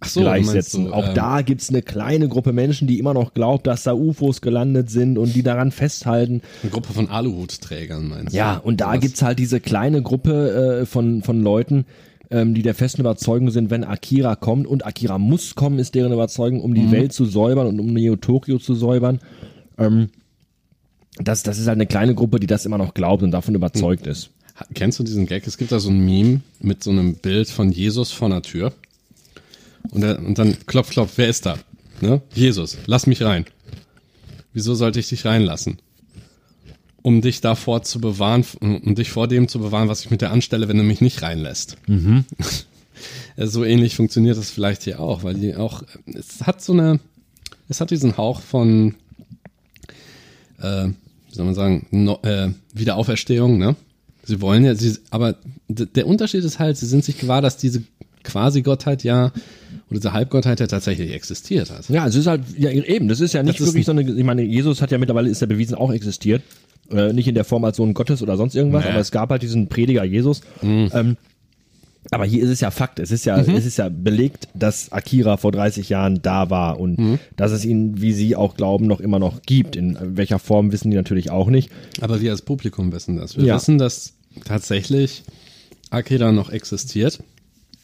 Ach 0.01 0.07
so, 0.07 0.21
du 0.21 0.25
gleichsetzen. 0.25 0.87
so, 0.87 0.93
auch 0.93 1.09
ähm, 1.09 1.13
da 1.15 1.41
gibt's 1.41 1.69
eine 1.69 1.81
kleine 1.81 2.27
Gruppe 2.29 2.53
Menschen, 2.53 2.87
die 2.87 2.99
immer 2.99 3.13
noch 3.13 3.33
glaubt, 3.33 3.67
dass 3.67 3.83
da 3.83 3.93
UFOs 3.93 4.41
gelandet 4.41 4.89
sind 4.89 5.17
und 5.17 5.35
die 5.35 5.43
daran 5.43 5.71
festhalten. 5.71 6.41
Eine 6.63 6.71
Gruppe 6.71 6.93
von 6.93 7.09
Aluhutträgern 7.09 8.07
meinst 8.07 8.33
Ja, 8.33 8.55
du? 8.55 8.67
und 8.67 8.81
da 8.81 8.87
Sowas. 8.91 8.99
gibt's 9.01 9.21
halt 9.21 9.39
diese 9.39 9.59
kleine 9.59 10.01
Gruppe 10.01 10.79
äh, 10.81 10.85
von, 10.85 11.21
von 11.21 11.41
Leuten, 11.41 11.85
ähm, 12.31 12.53
die 12.53 12.61
der 12.61 12.75
festen 12.75 13.01
Überzeugung 13.01 13.49
sind, 13.51 13.69
wenn 13.69 13.83
Akira 13.83 14.35
kommt, 14.35 14.67
und 14.67 14.85
Akira 14.85 15.17
muss 15.17 15.55
kommen, 15.55 15.79
ist 15.79 15.95
deren 15.95 16.13
Überzeugung, 16.13 16.61
um 16.61 16.73
die 16.75 16.81
Mhm. 16.83 16.91
Welt 16.91 17.13
zu 17.13 17.25
säubern 17.25 17.67
und 17.67 17.79
um 17.79 17.93
Neo 17.93 18.15
Tokio 18.15 18.57
zu 18.59 18.75
säubern. 18.75 19.19
Ähm, 19.77 20.09
das, 21.17 21.43
das 21.43 21.57
ist 21.59 21.67
halt 21.67 21.77
eine 21.77 21.87
kleine 21.87 22.15
Gruppe, 22.15 22.39
die 22.39 22.47
das 22.47 22.65
immer 22.65 22.77
noch 22.77 22.93
glaubt 22.93 23.23
und 23.23 23.31
davon 23.31 23.55
überzeugt 23.55 24.05
Mhm. 24.05 24.11
ist. 24.11 24.29
Kennst 24.73 24.99
du 24.99 25.03
diesen 25.03 25.25
Gag? 25.25 25.47
Es 25.47 25.57
gibt 25.57 25.71
da 25.71 25.79
so 25.79 25.89
ein 25.89 25.99
Meme 26.05 26.41
mit 26.59 26.83
so 26.83 26.91
einem 26.91 27.15
Bild 27.15 27.49
von 27.49 27.71
Jesus 27.71 28.11
vor 28.11 28.27
einer 28.27 28.41
Tür. 28.41 28.73
Und, 29.91 30.03
er, 30.03 30.19
und 30.19 30.37
dann 30.37 30.57
klopf, 30.65 30.89
klopf, 30.89 31.13
wer 31.15 31.29
ist 31.29 31.45
da? 31.45 31.57
Ne? 32.01 32.21
Jesus, 32.33 32.77
lass 32.85 33.07
mich 33.07 33.21
rein. 33.23 33.45
Wieso 34.53 34.75
sollte 34.75 34.99
ich 34.99 35.07
dich 35.09 35.25
reinlassen? 35.25 35.77
Um 37.01 37.21
dich 37.21 37.41
davor 37.41 37.83
zu 37.83 38.01
bewahren, 38.01 38.45
um 38.59 38.95
dich 38.95 39.11
vor 39.11 39.27
dem 39.27 39.47
zu 39.47 39.59
bewahren, 39.59 39.87
was 39.87 40.01
ich 40.01 40.11
mit 40.11 40.21
dir 40.21 40.31
anstelle, 40.31 40.67
wenn 40.67 40.77
du 40.77 40.83
mich 40.83 41.01
nicht 41.01 41.21
reinlässt. 41.21 41.77
Ja, 43.37 43.47
so 43.47 43.63
ähnlich 43.63 43.95
funktioniert 43.95 44.37
das 44.37 44.51
vielleicht 44.51 44.83
hier 44.83 44.99
auch, 44.99 45.23
weil 45.23 45.35
die 45.35 45.55
auch, 45.55 45.83
es 46.13 46.45
hat 46.45 46.61
so 46.61 46.73
eine, 46.73 46.99
es 47.69 47.79
hat 47.79 47.91
diesen 47.91 48.17
Hauch 48.17 48.41
von, 48.41 48.95
äh, 50.61 50.87
wie 50.87 51.35
soll 51.35 51.45
man 51.45 51.55
sagen, 51.55 51.87
no, 51.91 52.19
äh, 52.23 52.49
Wiederauferstehung, 52.73 53.57
ne? 53.57 53.75
Sie 54.23 54.41
wollen 54.41 54.63
ja, 54.63 54.75
sie, 54.75 54.95
aber 55.09 55.37
der 55.67 56.05
Unterschied 56.05 56.43
ist 56.43 56.59
halt, 56.59 56.77
sie 56.77 56.85
sind 56.85 57.03
sich 57.03 57.17
gewahr, 57.17 57.41
dass 57.41 57.57
diese 57.57 57.83
Quasi-Gottheit 58.23 59.03
ja, 59.03 59.31
oder 59.89 59.99
diese 59.99 60.13
Halbgottheit 60.13 60.59
ja 60.59 60.67
tatsächlich 60.67 61.13
existiert 61.13 61.71
hat. 61.71 61.89
Ja, 61.89 62.05
es 62.05 62.15
ist 62.15 62.27
halt, 62.27 62.43
ja 62.57 62.69
eben, 62.69 63.07
das 63.07 63.21
ist 63.21 63.33
ja 63.33 63.41
nicht 63.41 63.59
Das 63.59 63.67
ist 63.67 63.73
wirklich 63.73 63.85
so 63.85 63.91
eine, 63.91 64.01
ich 64.01 64.23
meine, 64.23 64.43
Jesus 64.43 64.81
hat 64.81 64.91
ja 64.91 64.97
mittlerweile, 64.97 65.29
ist 65.29 65.41
ja 65.41 65.47
bewiesen, 65.47 65.75
auch 65.75 65.91
existiert. 65.91 66.43
Äh, 66.91 67.13
nicht 67.13 67.27
in 67.27 67.35
der 67.35 67.43
Form 67.43 67.63
als 67.65 67.77
Sohn 67.77 67.93
Gottes 67.93 68.21
oder 68.21 68.35
sonst 68.37 68.55
irgendwas, 68.55 68.83
Nee. 68.85 68.91
aber 68.91 68.99
es 68.99 69.11
gab 69.11 69.29
halt 69.29 69.41
diesen 69.41 69.67
Prediger 69.67 70.03
Jesus. 70.03 70.41
Ähm, 70.63 71.17
aber 72.11 72.25
hier 72.25 72.41
ist 72.41 72.49
es 72.49 72.61
ja 72.61 72.71
Fakt, 72.71 72.97
es 72.99 73.11
ist 73.11 73.25
ja, 73.25 73.37
es 73.39 73.65
ist 73.65 73.77
ja 73.77 73.89
belegt, 73.89 74.47
dass 74.55 74.91
Akira 74.91 75.37
vor 75.37 75.51
30 75.51 75.89
Jahren 75.89 76.21
da 76.21 76.49
war 76.49 76.79
und 76.79 77.19
dass 77.35 77.51
es 77.51 77.65
ihn, 77.65 78.01
wie 78.01 78.13
sie 78.13 78.35
auch 78.35 78.55
glauben, 78.55 78.87
noch 78.87 79.01
immer 79.01 79.19
noch 79.19 79.41
gibt. 79.43 79.75
In 79.75 79.97
welcher 80.17 80.39
Form 80.39 80.71
wissen 80.71 80.89
die 80.89 80.97
natürlich 80.97 81.29
auch 81.29 81.49
nicht. 81.49 81.69
Aber 82.01 82.21
wir 82.21 82.31
als 82.31 82.41
Publikum 82.41 82.91
wissen 82.93 83.17
das. 83.17 83.37
Wir 83.37 83.43
Ja. 83.45 83.55
wissen, 83.57 83.77
dass 83.77 84.13
tatsächlich 84.45 85.23
Akira 85.91 86.31
noch 86.31 86.49
existiert. 86.49 87.19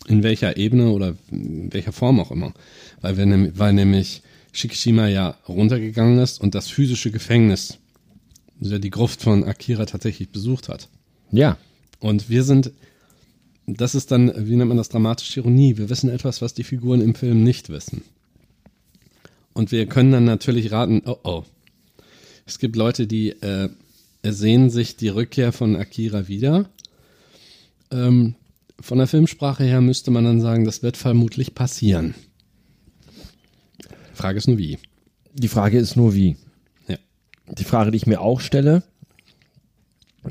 In 0.08 0.24
welcher 0.24 0.58
Ebene 0.58 0.92
oder 0.92 1.16
in 1.32 1.74
welcher 1.74 1.92
Form 1.92 2.20
auch 2.20 2.32
immer. 2.32 2.54
Weil, 3.02 3.18
wir, 3.18 3.52
weil 3.60 3.74
nämlich 3.74 4.22
Shikishima 4.54 5.08
ja 5.08 5.36
runtergegangen 5.48 6.20
ist 6.20 6.40
und 6.40 6.56
das 6.56 6.70
physische 6.70 7.12
Gefängnis, 7.12 7.80
also 8.62 8.78
die 8.78 8.90
Gruft 8.90 9.22
von 9.22 9.44
Akira 9.44 9.86
tatsächlich 9.86 10.30
besucht 10.30 10.70
hat. 10.70 10.90
Ja. 11.32 11.58
Und 12.00 12.30
wir 12.30 12.44
sind, 12.44 12.72
das 13.68 13.96
ist 13.96 14.12
dann, 14.12 14.32
wie 14.48 14.56
nennt 14.56 14.70
man 14.70 14.78
das, 14.78 14.90
dramatische 14.90 15.40
Ironie. 15.42 15.78
Wir 15.78 15.90
wissen 15.90 16.10
etwas, 16.10 16.42
was 16.42 16.54
die 16.54 16.64
Figuren 16.64 17.02
im 17.02 17.16
Film 17.16 17.44
nicht 17.44 17.70
wissen. 17.70 18.04
Und 19.54 19.72
wir 19.72 19.86
können 19.88 20.12
dann 20.12 20.26
natürlich 20.26 20.72
raten, 20.72 21.02
oh 21.06 21.18
oh. 21.24 21.44
Es 22.46 22.60
gibt 22.60 22.76
Leute, 22.76 23.08
die 23.08 23.30
äh, 23.30 23.70
sehen 24.24 24.70
sich 24.70 24.98
die 24.98 25.08
Rückkehr 25.08 25.52
von 25.52 25.76
Akira 25.76 26.28
wieder. 26.28 26.70
Ähm, 27.92 28.36
von 28.80 28.98
der 28.98 29.08
Filmsprache 29.08 29.64
her 29.64 29.82
müsste 29.82 30.12
man 30.12 30.26
dann 30.26 30.42
sagen, 30.42 30.66
das 30.66 30.84
wird 30.84 30.98
vermutlich 30.98 31.56
passieren. 31.56 32.14
Frage 34.14 34.38
ist 34.38 34.48
nur 34.48 34.58
wie. 34.58 34.78
Die 35.34 35.48
Frage 35.48 35.78
ist 35.78 35.96
nur 35.96 36.14
wie. 36.14 36.36
Die 37.58 37.64
Frage, 37.64 37.92
die 37.92 37.98
ich 37.98 38.08
mir 38.08 38.22
auch 38.22 38.40
stelle, 38.42 38.84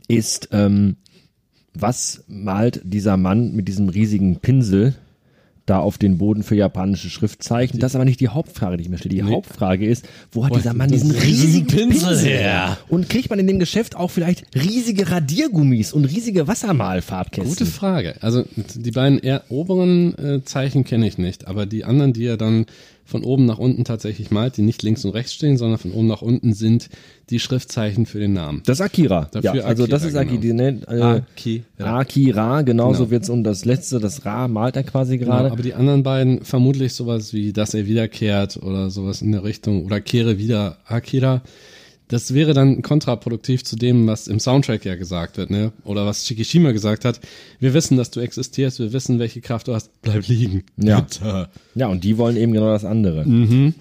ist, 0.08 0.48
ähm, 0.52 0.96
was 1.74 2.24
malt 2.28 2.80
dieser 2.84 3.16
Mann 3.16 3.52
mit 3.54 3.68
diesem 3.68 3.88
riesigen 3.88 4.36
Pinsel 4.40 4.94
da 5.66 5.78
auf 5.78 5.96
den 5.96 6.18
Boden 6.18 6.42
für 6.42 6.54
japanische 6.56 7.08
Schriftzeichen? 7.08 7.80
Das 7.80 7.92
ist 7.92 7.96
aber 7.96 8.04
nicht 8.04 8.20
die 8.20 8.28
Hauptfrage, 8.28 8.76
die 8.76 8.82
ich 8.84 8.88
mir 8.90 8.98
stelle. 8.98 9.14
Die 9.14 9.22
Nee. 9.22 9.30
Hauptfrage 9.32 9.86
ist, 9.86 10.06
wo 10.30 10.44
hat 10.44 10.50
Wo 10.52 10.56
dieser 10.56 10.74
Mann 10.74 10.90
diesen 10.90 11.10
riesigen 11.12 11.66
Pinsel 11.66 12.08
Pinsel, 12.10 12.28
her? 12.28 12.76
Und 12.88 13.08
kriegt 13.08 13.30
man 13.30 13.38
in 13.38 13.46
dem 13.46 13.58
Geschäft 13.58 13.96
auch 13.96 14.10
vielleicht 14.10 14.44
riesige 14.54 15.10
Radiergummis 15.10 15.92
und 15.92 16.04
riesige 16.04 16.46
Wassermalfarbkästen? 16.48 17.48
Gute 17.48 17.66
Frage. 17.66 18.16
Also 18.20 18.44
die 18.74 18.90
beiden 18.90 19.18
eher 19.20 19.44
oberen 19.48 20.18
äh, 20.18 20.44
Zeichen 20.44 20.84
kenne 20.84 21.06
ich 21.06 21.18
nicht, 21.18 21.46
aber 21.46 21.66
die 21.66 21.84
anderen, 21.84 22.12
die 22.12 22.26
er 22.26 22.36
dann 22.36 22.66
von 23.06 23.22
oben 23.22 23.44
nach 23.44 23.58
unten 23.58 23.84
tatsächlich 23.84 24.30
malt, 24.30 24.56
die 24.56 24.62
nicht 24.62 24.82
links 24.82 25.04
und 25.04 25.10
rechts 25.12 25.34
stehen, 25.34 25.56
sondern 25.58 25.78
von 25.78 25.92
oben 25.92 26.06
nach 26.06 26.22
unten 26.22 26.54
sind 26.54 26.88
die 27.30 27.38
Schriftzeichen 27.38 28.06
für 28.06 28.18
den 28.18 28.32
Namen. 28.32 28.62
Das 28.66 28.78
ist 28.78 28.84
Akira. 28.84 29.28
Dafür 29.32 29.54
ja, 29.56 29.64
also 29.64 29.84
Akira, 29.84 29.96
das 29.98 30.04
ist 30.06 30.16
Akira. 30.16 30.40
genau. 30.40 30.54
Ne, 30.54 30.80
äh, 30.88 31.02
Akira. 31.02 31.98
Akira, 31.98 32.62
genauso 32.62 33.00
Genau. 33.04 33.10
wird's 33.10 33.28
und 33.30 33.44
das 33.44 33.64
letzte, 33.64 34.00
das 34.00 34.24
Ra 34.24 34.48
malt 34.48 34.76
er 34.76 34.84
quasi 34.84 35.18
Genau, 35.18 35.32
gerade. 35.32 35.52
aber 35.52 35.62
die 35.62 35.74
anderen 35.74 36.02
beiden 36.02 36.44
vermutlich 36.44 36.94
sowas 36.94 37.32
wie, 37.32 37.52
dass 37.52 37.74
er 37.74 37.86
wiederkehrt 37.86 38.56
oder 38.56 38.90
sowas 38.90 39.22
in 39.22 39.32
der 39.32 39.44
Richtung 39.44 39.84
oder 39.84 40.00
kehre 40.00 40.38
wieder 40.38 40.78
Akira. 40.86 41.42
Das 42.08 42.34
wäre 42.34 42.52
dann 42.52 42.82
kontraproduktiv 42.82 43.64
zu 43.64 43.76
dem, 43.76 44.06
was 44.06 44.28
im 44.28 44.38
Soundtrack 44.38 44.84
ja 44.84 44.94
gesagt 44.94 45.38
wird, 45.38 45.50
ne? 45.50 45.72
Oder 45.84 46.04
was 46.04 46.26
Shikishima 46.26 46.72
gesagt 46.72 47.04
hat. 47.04 47.20
Wir 47.60 47.72
wissen, 47.74 47.96
dass 47.96 48.10
du 48.10 48.20
existierst, 48.20 48.78
wir 48.78 48.92
wissen, 48.92 49.18
welche 49.18 49.40
Kraft 49.40 49.68
du 49.68 49.74
hast. 49.74 49.90
Bleib 50.02 50.28
liegen. 50.28 50.64
Ja. 50.76 51.00
Bitte. 51.00 51.48
Ja, 51.74 51.86
und 51.88 52.04
die 52.04 52.18
wollen 52.18 52.36
eben 52.36 52.52
genau 52.52 52.68
das 52.68 52.84
andere. 52.84 53.26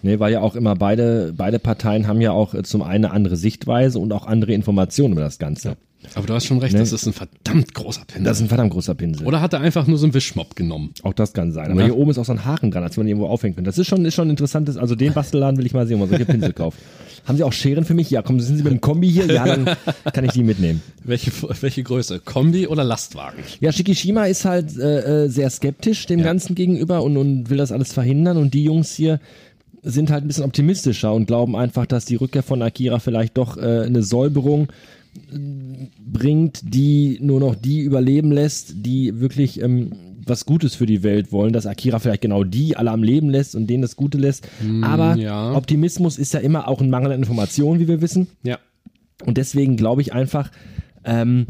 Ne, 0.01 0.19
weil 0.19 0.31
ja 0.31 0.39
auch 0.39 0.55
immer 0.55 0.75
beide, 0.75 1.33
beide 1.35 1.59
Parteien 1.59 2.07
haben 2.07 2.21
ja 2.21 2.31
auch 2.31 2.53
äh, 2.53 2.63
zum 2.63 2.81
einen 2.81 3.05
eine 3.05 3.13
andere 3.13 3.35
Sichtweise 3.35 3.99
und 3.99 4.11
auch 4.13 4.25
andere 4.25 4.53
Informationen 4.53 5.13
über 5.13 5.21
das 5.21 5.39
Ganze. 5.39 5.77
Aber 6.15 6.27
du 6.27 6.33
hast 6.33 6.45
schon 6.45 6.59
recht, 6.59 6.73
Ne? 6.73 6.79
das 6.79 6.91
ist 6.93 7.05
ein 7.05 7.13
verdammt 7.13 7.73
großer 7.73 8.03
Pinsel. 8.05 8.23
Das 8.23 8.37
ist 8.37 8.43
ein 8.43 8.47
verdammt 8.49 8.71
großer 8.71 8.95
Pinsel. 8.95 9.25
Oder 9.25 9.41
hat 9.41 9.53
er 9.53 9.61
einfach 9.61 9.87
nur 9.87 9.97
so 9.97 10.05
einen 10.05 10.13
Wischmopp 10.13 10.55
genommen? 10.55 10.91
Auch 11.03 11.13
das 11.13 11.33
kann 11.33 11.51
sein. 11.51 11.71
Aber 11.71 11.79
Ja. 11.81 11.87
hier 11.87 11.97
oben 11.97 12.11
ist 12.11 12.17
auch 12.17 12.25
so 12.25 12.31
ein 12.33 12.45
Haken 12.45 12.71
dran, 12.71 12.83
als 12.83 12.97
wenn 12.97 13.03
man 13.03 13.07
irgendwo 13.09 13.27
aufhängen 13.27 13.55
könnte. 13.55 13.67
Das 13.69 13.77
ist 13.77 13.87
schon, 13.87 14.03
ist 14.05 14.13
schon 14.15 14.29
interessant. 14.29 14.75
Also 14.77 14.95
den 14.95 15.13
Bastelladen 15.13 15.57
will 15.57 15.65
ich 15.65 15.73
mal 15.73 15.87
sehen, 15.87 15.97
wo 15.97 16.01
man 16.01 16.09
solche 16.09 16.25
Pinsel 16.25 16.53
kauft. 16.53 16.77
Haben 17.25 17.37
Sie 17.37 17.43
auch 17.43 17.53
Scheren 17.53 17.85
für 17.85 17.93
mich? 17.93 18.09
Ja, 18.11 18.21
komm, 18.21 18.39
sind 18.41 18.57
Sie 18.57 18.63
mit 18.63 18.73
dem 18.73 18.81
Kombi 18.81 19.09
hier? 19.09 19.25
Ja, 19.27 19.45
dann 19.45 19.77
kann 20.11 20.25
ich 20.25 20.31
die 20.31 20.43
mitnehmen. 20.43 20.81
Welche, 21.05 21.31
welche 21.61 21.81
Größe? 21.81 22.19
Kombi 22.19 22.67
oder 22.67 22.83
Lastwagen? 22.83 23.39
Ja, 23.61 23.71
Shikishima 23.71 24.25
ist 24.25 24.43
halt 24.43 24.77
äh, 24.77 25.23
äh, 25.25 25.29
sehr 25.29 25.49
skeptisch 25.49 26.05
dem 26.05 26.19
Ja. 26.19 26.25
Ganzen 26.25 26.53
gegenüber 26.53 27.01
und, 27.01 27.15
und 27.15 27.49
will 27.49 27.57
das 27.57 27.71
alles 27.71 27.93
verhindern. 27.93 28.35
Und 28.35 28.53
die 28.53 28.65
Jungs 28.65 28.93
hier 28.93 29.21
sind 29.83 30.11
halt 30.11 30.25
ein 30.25 30.27
bisschen 30.27 30.43
optimistischer 30.43 31.13
und 31.13 31.25
glauben 31.25 31.55
einfach, 31.55 31.85
dass 31.85 32.03
die 32.05 32.15
Rückkehr 32.15 32.43
von 32.43 32.61
Akira 32.61 32.99
vielleicht 32.99 33.37
doch 33.37 33.55
äh, 33.57 33.83
eine 33.85 34.03
Säuberung 34.03 34.67
bringt, 36.05 36.61
die 36.63 37.19
nur 37.21 37.39
noch 37.39 37.55
die 37.55 37.81
überleben 37.81 38.31
lässt, 38.31 38.85
die 38.85 39.19
wirklich 39.19 39.61
ähm, 39.61 39.91
was 40.25 40.45
Gutes 40.45 40.75
für 40.75 40.85
die 40.85 41.03
Welt 41.03 41.31
wollen, 41.31 41.53
dass 41.53 41.65
Akira 41.65 41.99
vielleicht 41.99 42.21
genau 42.21 42.43
die 42.43 42.77
alle 42.77 42.91
am 42.91 43.03
Leben 43.03 43.29
lässt 43.29 43.55
und 43.55 43.67
denen 43.67 43.81
das 43.81 43.95
Gute 43.95 44.17
lässt. 44.17 44.47
Aber 44.81 45.15
ja. 45.15 45.53
Optimismus 45.53 46.17
ist 46.17 46.33
ja 46.33 46.39
immer 46.39 46.67
auch 46.67 46.81
ein 46.81 46.89
Mangel 46.89 47.11
an 47.11 47.19
Informationen, 47.19 47.79
wie 47.79 47.87
wir 47.87 48.01
wissen. 48.01 48.27
Ja. 48.43 48.59
Und 49.25 49.37
deswegen 49.37 49.77
glaube 49.77 50.01
ich 50.01 50.13
einfach, 50.13 50.51
ähm, 51.03 51.47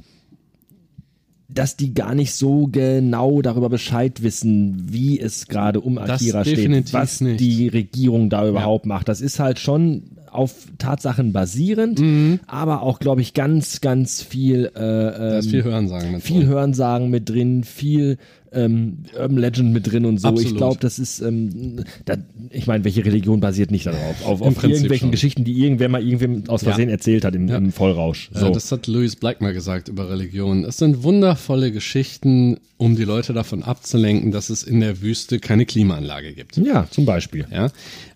dass 1.49 1.77
die 1.77 1.93
gar 1.93 2.15
nicht 2.15 2.33
so 2.33 2.67
genau 2.67 3.41
darüber 3.41 3.69
Bescheid 3.69 4.23
wissen, 4.23 4.91
wie 4.91 5.19
es 5.19 5.47
gerade 5.47 5.81
um 5.81 5.97
Akira 5.97 6.43
steht, 6.43 6.93
was 6.93 7.21
nicht. 7.21 7.39
die 7.39 7.67
Regierung 7.67 8.29
da 8.29 8.47
überhaupt 8.47 8.85
macht. 8.85 9.07
Das 9.07 9.21
ist 9.21 9.39
halt 9.39 9.59
schon 9.59 10.17
auf 10.33 10.53
Tatsachen 10.77 11.33
basierend, 11.33 11.99
Mhm. 11.99 12.39
aber 12.47 12.81
auch, 12.81 12.99
glaube 12.99 13.21
ich, 13.21 13.33
ganz, 13.33 13.81
ganz 13.81 14.21
viel, 14.21 14.65
äh, 14.75 14.79
Da 14.79 15.37
ist 15.39 15.45
ähm, 15.45 15.51
viel 15.51 15.63
Hörensagen 15.63 16.11
mit 16.11 16.21
viel 16.23 16.39
drin. 16.41 16.47
Hörensagen 16.49 17.09
mit 17.09 17.29
drin, 17.29 17.63
viel 17.63 18.17
ähm, 18.55 18.99
Urban 19.19 19.37
Legend 19.37 19.73
mit 19.73 19.91
drin 19.91 20.05
und 20.05 20.19
so. 20.19 20.27
Ich 20.27 20.33
Absolut. 20.33 20.57
glaube, 20.57 20.77
das 20.79 20.99
ist, 20.99 21.21
ähm, 21.21 21.83
da, 22.05 22.17
ich 22.51 22.67
meine, 22.67 22.83
welche 22.83 23.03
Religion 23.03 23.39
basiert 23.39 23.71
nicht 23.71 23.87
darauf? 23.87 24.23
Auf, 24.27 24.41
auf 24.43 24.63
irgendwelchen 24.63 25.05
schon. 25.07 25.11
Geschichten, 25.11 25.43
die 25.43 25.53
irgendwer 25.53 25.89
mal 25.89 26.03
irgendwem 26.03 26.43
aus 26.49 26.61
Ja. 26.61 26.67
Versehen 26.69 26.89
erzählt 26.89 27.25
hat 27.25 27.33
im, 27.33 27.47
Ja. 27.47 27.57
im 27.57 27.71
Vollrausch. 27.71 28.29
Äh, 28.35 28.39
So. 28.41 28.49
Das 28.51 28.71
hat 28.71 28.85
Louis 28.85 29.15
Black 29.15 29.41
mal 29.41 29.53
gesagt 29.53 29.87
über 29.87 30.07
Religion. 30.07 30.65
Es 30.65 30.77
sind 30.77 31.01
wundervolle 31.01 31.71
Geschichten, 31.71 32.57
um 32.77 32.95
die 32.95 33.05
Leute 33.05 33.33
davon 33.33 33.63
abzulenken, 33.63 34.29
dass 34.31 34.51
es 34.51 34.61
in 34.61 34.81
der 34.81 35.01
Wüste 35.01 35.39
keine 35.39 35.65
Klimaanlage 35.65 36.33
gibt. 36.33 36.57
ja, 36.57 36.85
zum 36.91 37.05
Beispiel. 37.05 37.47
Ja. 37.51 37.71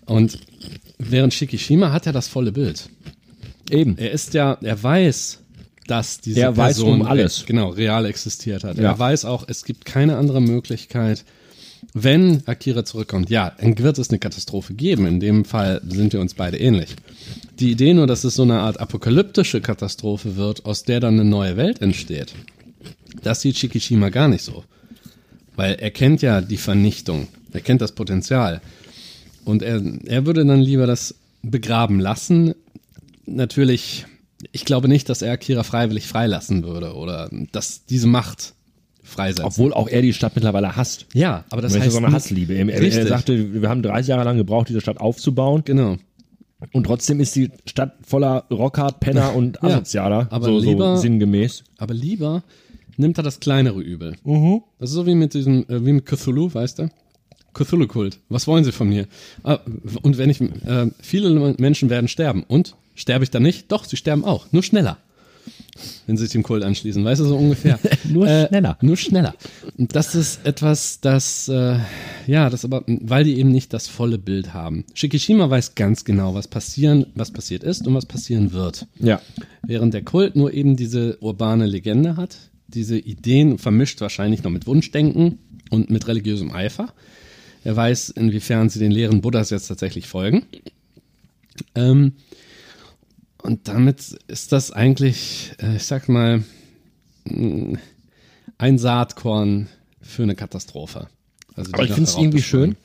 Und 0.05 0.37
während 0.97 1.33
Shikishima 1.33 1.91
hat 1.91 2.05
er 2.05 2.13
das 2.13 2.27
volle 2.27 2.51
Bild. 2.51 2.89
Eben. 3.69 3.97
Er 3.97 4.11
ist 4.11 4.33
ja, 4.33 4.57
er 4.61 4.81
weiß, 4.81 5.39
dass 5.87 6.19
diese 6.21 6.39
Er 6.41 6.55
weiß 6.57 6.77
Person 6.77 7.01
um 7.01 7.07
alles. 7.07 7.45
genau 7.45 7.69
real 7.69 8.05
existiert 8.05 8.63
hat. 8.63 8.77
Ja. 8.77 8.83
Er 8.91 8.99
weiß 8.99 9.25
auch, 9.25 9.45
es 9.47 9.63
gibt 9.65 9.85
keine 9.85 10.17
andere 10.17 10.41
Möglichkeit, 10.41 11.23
wenn 11.93 12.41
Akira 12.47 12.83
zurückkommt. 12.85 13.29
Ja, 13.29 13.53
dann 13.59 13.77
wird 13.77 13.97
es 13.97 14.09
eine 14.09 14.19
Katastrophe 14.19 14.73
geben. 14.73 15.05
In 15.05 15.19
dem 15.19 15.45
Fall 15.45 15.81
sind 15.87 16.13
wir 16.13 16.19
uns 16.21 16.33
beide 16.33 16.57
ähnlich. 16.57 16.95
Die 17.59 17.71
Idee 17.71 17.93
nur, 17.93 18.07
dass 18.07 18.23
es 18.23 18.35
so 18.35 18.43
eine 18.43 18.59
Art 18.59 18.79
apokalyptische 18.79 19.61
Katastrophe 19.61 20.35
wird, 20.35 20.65
aus 20.65 20.83
der 20.83 20.99
dann 20.99 21.19
eine 21.19 21.29
neue 21.29 21.57
Welt 21.57 21.81
entsteht, 21.81 22.33
das 23.23 23.41
sieht 23.41 23.57
Shikishima 23.57 24.09
gar 24.09 24.27
nicht 24.27 24.43
so. 24.43 24.63
Weil 25.55 25.75
er 25.75 25.91
kennt 25.91 26.21
ja 26.21 26.41
die 26.41 26.57
Vernichtung. 26.57 27.27
Er 27.51 27.61
kennt 27.61 27.81
das 27.81 27.93
Potenzial. 27.93 28.61
Und 29.47 29.61
er, 29.63 29.81
er 30.05 30.25
würde 30.25 30.45
dann 30.45 30.59
lieber 30.61 30.87
das 30.87 31.15
begraben 31.41 31.99
lassen. 31.99 32.53
Natürlich, 33.25 34.05
ich 34.51 34.65
glaube 34.65 34.87
nicht, 34.87 35.09
dass 35.09 35.21
er 35.21 35.33
Akira 35.33 35.63
freiwillig 35.63 36.07
freilassen 36.07 36.63
würde 36.63 36.93
oder 36.95 37.29
dass 37.51 37.85
diese 37.85 38.07
Macht 38.07 38.53
freisetzt. 39.03 39.45
Obwohl 39.45 39.73
auch 39.73 39.87
er 39.87 40.01
die 40.01 40.13
Stadt 40.13 40.35
mittlerweile 40.35 40.75
hasst. 40.75 41.05
ja, 41.13 41.45
aber 41.49 41.61
das 41.61 41.73
Das 41.73 41.81
heißt 41.81 41.91
so 41.93 41.97
eine 41.99 42.11
Hassliebe. 42.11 42.53
Er, 42.55 42.67
er, 42.69 43.07
sagte, 43.07 43.61
wir 43.61 43.69
haben 43.69 43.81
30 43.81 44.09
Jahre 44.09 44.25
lang 44.25 44.37
gebraucht, 44.37 44.69
diese 44.69 44.81
Stadt 44.81 44.99
aufzubauen. 44.99 45.61
Genau. 45.65 45.97
Und 46.73 46.85
trotzdem 46.85 47.19
ist 47.19 47.35
die 47.35 47.51
Stadt 47.65 47.93
voller 48.01 48.45
Rocker, 48.51 48.87
Penner 48.99 49.35
und 49.35 49.59
Ja, 49.61 49.69
Asozialer. 49.69 50.27
aber 50.31 50.47
so, 50.47 50.59
lieber- 50.59 50.95
so 50.95 51.01
sinngemäß. 51.03 51.63
Aber 51.77 51.93
lieber 51.93 52.43
nimmt 52.97 53.17
er 53.17 53.23
das 53.23 53.39
kleinere 53.39 53.79
Übel. 53.79 54.15
Mhm. 54.23 54.61
Das 54.79 54.89
ist 54.89 54.95
so 54.95 55.05
wie 55.05 55.15
mit 55.15 55.33
diesem, 55.35 55.61
äh, 55.69 55.85
wie 55.85 55.93
mit 55.93 56.05
Cthulhu, 56.05 56.53
weißt 56.53 56.79
du? 56.79 56.89
Cthulhu-Kult. 57.57 58.19
Was 58.29 58.47
wollen 58.47 58.63
sie 58.63 58.71
von 58.71 58.89
mir? 58.89 59.07
Ah, 59.43 59.59
und 60.01 60.17
wenn 60.17 60.29
ich, 60.29 60.41
äh, 60.41 60.91
viele 61.01 61.55
Menschen 61.57 61.89
werden 61.89 62.07
sterben. 62.07 62.43
Und? 62.47 62.75
Sterbe 62.95 63.23
ich 63.23 63.31
dann 63.31 63.43
nicht? 63.43 63.71
Doch, 63.71 63.85
sie 63.85 63.97
sterben 63.97 64.25
auch. 64.25 64.47
Nur 64.51 64.63
schneller. 64.63 64.97
Wenn 66.07 66.17
sie 66.17 66.23
sich 66.23 66.31
dem 66.31 66.43
Kult 66.43 66.63
anschließen. 66.63 67.03
Weißt 67.05 67.21
du, 67.21 67.25
so 67.25 67.37
ungefähr. 67.37 67.79
Nur 68.03 68.27
schneller. 68.27 68.77
Nur 68.81 68.97
schneller. 68.97 69.35
Und 69.77 69.95
das 69.95 70.15
ist 70.15 70.45
etwas, 70.45 70.99
das, 71.01 71.47
äh, 71.47 71.77
ja, 72.25 72.49
das 72.49 72.65
aber, 72.65 72.83
weil 72.87 73.23
die 73.23 73.37
eben 73.37 73.51
nicht 73.51 73.73
das 73.73 73.87
volle 73.87 74.17
Bild 74.17 74.53
haben. 74.53 74.85
Shikishima 74.93 75.49
weiß 75.49 75.75
ganz 75.75 76.03
genau, 76.05 76.33
was 76.33 76.47
passieren, 76.47 77.05
was 77.15 77.31
passiert 77.31 77.63
ist 77.63 77.87
und 77.87 77.93
was 77.93 78.05
passieren 78.05 78.53
wird. 78.53 78.87
Ja. 78.99 79.21
Während 79.63 79.93
der 79.93 80.03
Kult 80.03 80.35
nur 80.35 80.53
eben 80.53 80.75
diese 80.75 81.17
urbane 81.21 81.67
Legende 81.67 82.17
hat, 82.17 82.37
diese 82.67 82.97
Ideen 82.97 83.57
vermischt 83.57 84.01
wahrscheinlich 84.01 84.43
noch 84.43 84.51
mit 84.51 84.67
Wunschdenken 84.67 85.39
und 85.69 85.89
mit 85.89 86.07
religiösem 86.07 86.51
Eifer. 86.51 86.93
Er 87.63 87.75
weiß, 87.75 88.09
inwiefern 88.11 88.69
sie 88.69 88.79
den 88.79 88.91
Lehren 88.91 89.21
Buddhas 89.21 89.49
jetzt 89.49 89.67
tatsächlich 89.67 90.07
folgen. 90.07 90.45
Ähm, 91.75 92.13
und 93.41 93.67
damit 93.67 94.17
ist 94.27 94.51
das 94.51 94.71
eigentlich, 94.71 95.51
äh, 95.61 95.75
ich 95.77 95.83
sag 95.83 96.09
mal, 96.09 96.43
mh, 97.25 97.77
ein 98.57 98.77
Saatkorn 98.77 99.67
für 100.01 100.23
eine 100.23 100.35
Katastrophe. 100.35 101.07
Also, 101.55 101.71
Aber 101.73 101.83
ich 101.83 101.91
find's 101.91 102.13
noch 102.13 102.21
irgendwie 102.21 102.41
schön. 102.41 102.75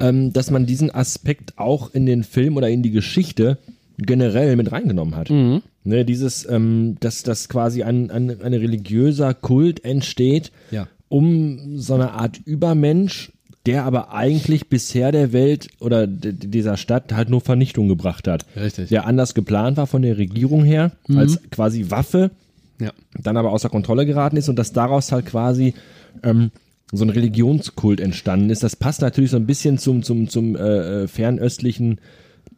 Ähm, 0.00 0.32
dass 0.32 0.50
man 0.50 0.66
diesen 0.66 0.90
Aspekt 0.92 1.58
auch 1.58 1.92
in 1.94 2.06
den 2.06 2.24
Film 2.24 2.56
oder 2.56 2.68
in 2.68 2.82
die 2.82 2.90
Geschichte 2.90 3.58
generell 3.98 4.56
mit 4.56 4.72
reingenommen 4.72 5.16
hat. 5.16 5.30
Mhm. 5.30 5.62
Ne, 5.84 6.04
dieses, 6.04 6.48
ähm, 6.48 6.96
dass 7.00 7.22
das 7.22 7.48
quasi 7.48 7.82
ein, 7.82 8.10
ein, 8.10 8.40
ein 8.42 8.54
religiöser 8.54 9.34
Kult 9.34 9.84
entsteht, 9.84 10.50
Ja. 10.70 10.88
um 11.08 11.78
so 11.78 11.94
eine 11.94 12.12
Art 12.12 12.40
Übermensch, 12.44 13.32
der 13.66 13.84
aber 13.84 14.12
eigentlich 14.12 14.68
bisher 14.68 15.10
der 15.10 15.32
Welt 15.32 15.68
oder 15.80 16.06
dieser 16.06 16.76
Stadt 16.76 17.14
halt 17.14 17.30
nur 17.30 17.40
Vernichtung 17.40 17.88
gebracht 17.88 18.28
hat. 18.28 18.44
Richtig. 18.56 18.90
Der 18.90 19.06
anders 19.06 19.34
geplant 19.34 19.76
war 19.76 19.86
von 19.86 20.02
der 20.02 20.18
Regierung 20.18 20.64
her, 20.64 20.92
als 21.14 21.40
quasi 21.50 21.90
Waffe, 21.90 22.30
ja. 22.78 22.92
dann 23.18 23.36
aber 23.36 23.52
außer 23.52 23.70
Kontrolle 23.70 24.04
geraten 24.04 24.36
ist 24.36 24.48
und 24.48 24.58
dass 24.58 24.72
daraus 24.72 25.12
halt 25.12 25.26
quasi 25.26 25.74
ähm, 26.22 26.50
so 26.92 27.04
ein 27.04 27.10
Religionskult 27.10 28.00
entstanden 28.00 28.50
ist. 28.50 28.62
Das 28.62 28.76
passt 28.76 29.00
natürlich 29.00 29.30
so 29.30 29.36
ein 29.36 29.46
bisschen 29.46 29.78
zum, 29.78 30.02
zum, 30.02 30.28
zum 30.28 30.56
äh, 30.56 31.04
äh, 31.04 31.08
fernöstlichen, 31.08 32.00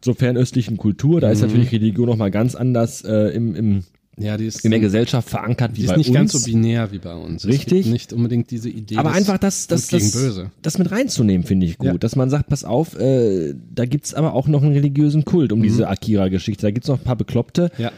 zur 0.01 0.15
fernöstlichen 0.15 0.77
Kultur. 0.77 1.21
Da 1.21 1.31
ist 1.31 1.41
natürlich 1.41 1.71
Religion 1.71 2.07
nochmal 2.07 2.31
ganz 2.31 2.53
anders 2.53 3.03
äh, 3.03 3.29
im, 3.29 3.55
im, 3.55 3.83
Ja, 4.19 4.35
die 4.35 4.45
ist, 4.45 4.65
in 4.65 4.71
der 4.71 4.79
Gesellschaft 4.79 5.29
verankert 5.29 5.71
wie 5.73 5.81
die 5.81 5.83
ist 5.83 5.89
bei 5.91 5.97
nicht 5.97 6.07
uns. 6.09 6.15
ganz 6.15 6.31
so 6.33 6.39
binär 6.43 6.91
wie 6.91 6.97
bei 6.97 7.13
uns. 7.13 7.43
Es 7.43 7.49
Richtig. 7.51 7.83
gibt 7.83 7.93
nicht 7.93 8.13
unbedingt 8.13 8.49
diese 8.49 8.69
Idee. 8.69 8.97
aber 8.97 9.11
einfach 9.11 9.37
das, 9.37 9.67
das, 9.67 9.87
das, 9.89 10.11
Böse. 10.11 10.49
das 10.63 10.77
mit 10.79 10.89
reinzunehmen, 10.91 11.45
finde 11.45 11.67
ich 11.67 11.77
gut. 11.77 11.87
Ja. 11.87 11.97
Dass 11.97 12.15
man 12.15 12.29
sagt, 12.31 12.49
pass 12.49 12.63
auf, 12.63 12.97
äh, 12.99 13.53
da 13.75 13.85
gibt's 13.85 14.13
aber 14.15 14.33
auch 14.33 14.47
noch 14.47 14.63
einen 14.63 14.73
religiösen 14.73 15.23
Kult 15.23 15.51
Mhm. 15.51 15.57
um 15.57 15.63
diese 15.63 15.87
Akira-Geschichte. 15.87 16.63
Da 16.65 16.71
gibt's 16.71 16.87
noch 16.87 16.97
ein 16.97 17.03
paar 17.03 17.15
Bekloppte, 17.15 17.69
Ja. 17.77 17.91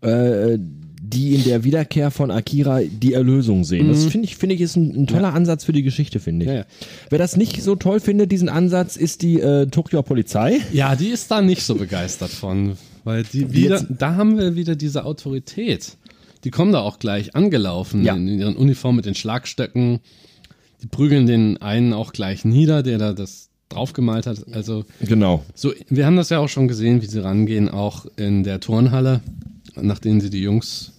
äh, 0.00 0.58
die 1.00 1.34
in 1.36 1.44
der 1.44 1.64
Wiederkehr 1.64 2.10
von 2.10 2.30
Akira 2.30 2.80
die 2.82 3.14
Erlösung 3.14 3.64
sehen. 3.64 3.88
Das 3.88 4.04
finde 4.06 4.26
ich, 4.26 4.36
finde 4.36 4.54
ich, 4.56 4.60
ist 4.60 4.76
ein, 4.76 4.94
ein 5.02 5.06
toller 5.06 5.32
Ansatz 5.32 5.64
für 5.64 5.72
die 5.72 5.82
Geschichte, 5.82 6.18
finde 6.20 6.44
ich. 6.44 6.50
Mhm. 6.50 6.54
Ja, 6.56 6.60
ja. 6.62 6.66
Wer 7.10 7.18
das 7.18 7.36
nicht 7.36 7.62
so 7.62 7.76
toll 7.76 8.00
findet, 8.00 8.30
diesen 8.32 8.48
Ansatz, 8.48 8.96
ist 8.96 9.22
die 9.22 9.40
äh, 9.40 9.66
Tokio 9.66 10.02
Polizei. 10.02 10.58
Ja, 10.72 10.96
die 10.96 11.08
ist 11.08 11.30
da 11.30 11.40
nicht 11.40 11.62
so 11.62 11.76
begeistert 11.76 12.30
von, 12.30 12.76
weil 13.08 13.22
die 13.24 13.52
wieder, 13.54 13.84
da 13.88 14.16
haben 14.16 14.36
wir 14.38 14.54
wieder 14.54 14.76
diese 14.76 15.04
Autorität. 15.06 15.96
Die 16.44 16.50
kommen 16.50 16.72
da 16.72 16.80
auch 16.80 16.98
gleich 16.98 17.34
angelaufen 17.34 18.04
Ja. 18.04 18.14
in 18.14 18.28
ihren 18.28 18.54
Uniformen 18.54 18.96
mit 18.96 19.06
den 19.06 19.14
Schlagstöcken. 19.14 20.00
Die 20.82 20.86
prügeln 20.88 21.26
den 21.26 21.56
einen 21.62 21.94
auch 21.94 22.12
gleich 22.12 22.44
nieder, 22.44 22.82
der 22.82 22.98
da 22.98 23.12
das 23.14 23.48
draufgemalt 23.70 24.26
hat. 24.26 24.44
Also 24.52 24.84
Genau. 25.00 25.42
so, 25.54 25.72
wir 25.88 26.04
haben 26.06 26.16
das 26.16 26.28
ja 26.28 26.38
auch 26.38 26.48
schon 26.48 26.68
gesehen, 26.68 27.00
wie 27.02 27.06
sie 27.06 27.22
rangehen, 27.22 27.68
auch 27.70 28.06
in 28.16 28.44
der 28.44 28.60
Turnhalle, 28.60 29.20
nachdem 29.74 30.20
sie 30.20 30.28
die 30.30 30.42
Jungs 30.42 30.92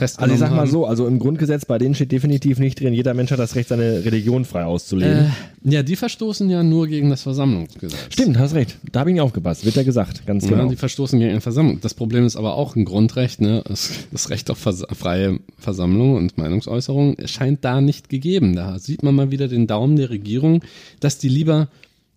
Also 0.00 0.32
ich 0.32 0.38
sag 0.38 0.50
mal 0.50 0.60
haben. 0.60 0.70
so, 0.70 0.86
also 0.86 1.06
im 1.06 1.18
Grundgesetz 1.18 1.64
bei 1.64 1.78
denen 1.78 1.94
steht 1.94 2.12
definitiv 2.12 2.58
nicht 2.58 2.80
drin, 2.80 2.92
jeder 2.92 3.14
Mensch 3.14 3.30
hat 3.30 3.38
das 3.38 3.54
Recht, 3.54 3.68
seine 3.68 4.04
Religion 4.04 4.44
frei 4.44 4.64
auszuleben. 4.64 5.26
Äh, 5.64 5.70
ja, 5.70 5.82
die 5.82 5.96
verstoßen 5.96 6.48
ja 6.48 6.62
nur 6.62 6.86
gegen 6.86 7.10
das 7.10 7.22
Versammlungsgesetz. 7.22 7.98
Stimmt, 8.10 8.38
hast 8.38 8.54
recht. 8.54 8.78
Da 8.92 9.00
habe 9.00 9.10
ich 9.10 9.14
nicht 9.14 9.22
aufgepasst. 9.22 9.64
Wird 9.64 9.76
ja 9.76 9.82
gesagt, 9.82 10.26
ganz 10.26 10.44
Ja, 10.44 10.50
genau. 10.56 10.68
die 10.68 10.76
verstoßen 10.76 11.18
gegen 11.18 11.30
eine 11.30 11.40
Versammlung. 11.40 11.80
Das 11.80 11.94
Problem 11.94 12.24
ist 12.24 12.36
aber 12.36 12.54
auch 12.54 12.76
ein 12.76 12.84
Grundrecht, 12.84 13.40
ne? 13.40 13.62
Das, 13.66 13.90
das 14.10 14.30
Recht 14.30 14.50
auf 14.50 14.58
Vers 14.58 14.84
freie 14.92 15.38
Versammlung 15.58 16.14
und 16.16 16.38
Meinungsäußerung 16.38 17.16
scheint 17.26 17.64
da 17.64 17.80
nicht 17.80 18.08
gegeben. 18.08 18.56
Da 18.56 18.78
sieht 18.78 19.02
man 19.02 19.14
mal 19.14 19.30
wieder 19.30 19.48
den 19.48 19.66
Daumen 19.66 19.96
der 19.96 20.10
Regierung, 20.10 20.62
dass 21.00 21.18
die 21.18 21.28
lieber, 21.28 21.68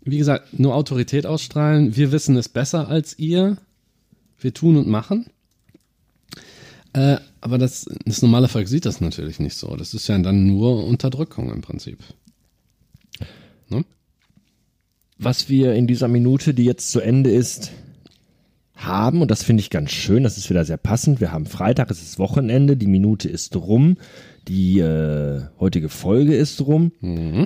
wie 0.03 0.17
gesagt, 0.17 0.57
nur 0.59 0.75
Autorität 0.75 1.25
ausstrahlen. 1.25 1.95
Wir 1.95 2.11
wissen 2.11 2.35
es 2.37 2.49
besser 2.49 2.87
als 2.87 3.19
ihr. 3.19 3.57
Wir 4.39 4.53
tun 4.53 4.77
und 4.77 4.87
machen. 4.87 5.27
Äh, 6.93 7.17
aber 7.41 7.57
das, 7.57 7.85
das 8.05 8.21
normale 8.21 8.47
Volk 8.47 8.67
sieht 8.67 8.85
das 8.85 9.01
natürlich 9.01 9.39
nicht 9.39 9.55
so. 9.55 9.75
Das 9.75 9.93
ist 9.93 10.07
ja 10.07 10.17
dann 10.19 10.45
nur 10.47 10.85
Unterdrückung 10.85 11.51
im 11.51 11.61
Prinzip. 11.61 11.99
Ne? 13.69 13.83
was 15.17 15.49
wir 15.49 15.73
in 15.73 15.87
dieser 15.87 16.07
Minute, 16.07 16.53
die 16.53 16.65
jetzt 16.65 16.91
zu 16.91 16.99
Ende 16.99 17.31
ist, 17.31 17.71
haben, 18.75 19.21
und 19.21 19.31
das 19.31 19.43
finde 19.43 19.61
ich 19.61 19.69
ganz 19.69 19.91
schön, 19.91 20.23
das 20.23 20.37
ist 20.37 20.49
wieder 20.49 20.65
sehr 20.65 20.77
passend. 20.77 21.21
Wir 21.21 21.31
haben 21.31 21.45
Freitag, 21.45 21.89
es 21.91 22.01
ist 22.01 22.19
Wochenende, 22.19 22.75
die 22.75 22.87
Minute 22.87 23.29
ist 23.29 23.55
rum, 23.55 23.97
die 24.47 24.79
äh, 24.79 25.43
heutige 25.59 25.89
Folge 25.89 26.35
ist 26.35 26.59
rum 26.61 26.91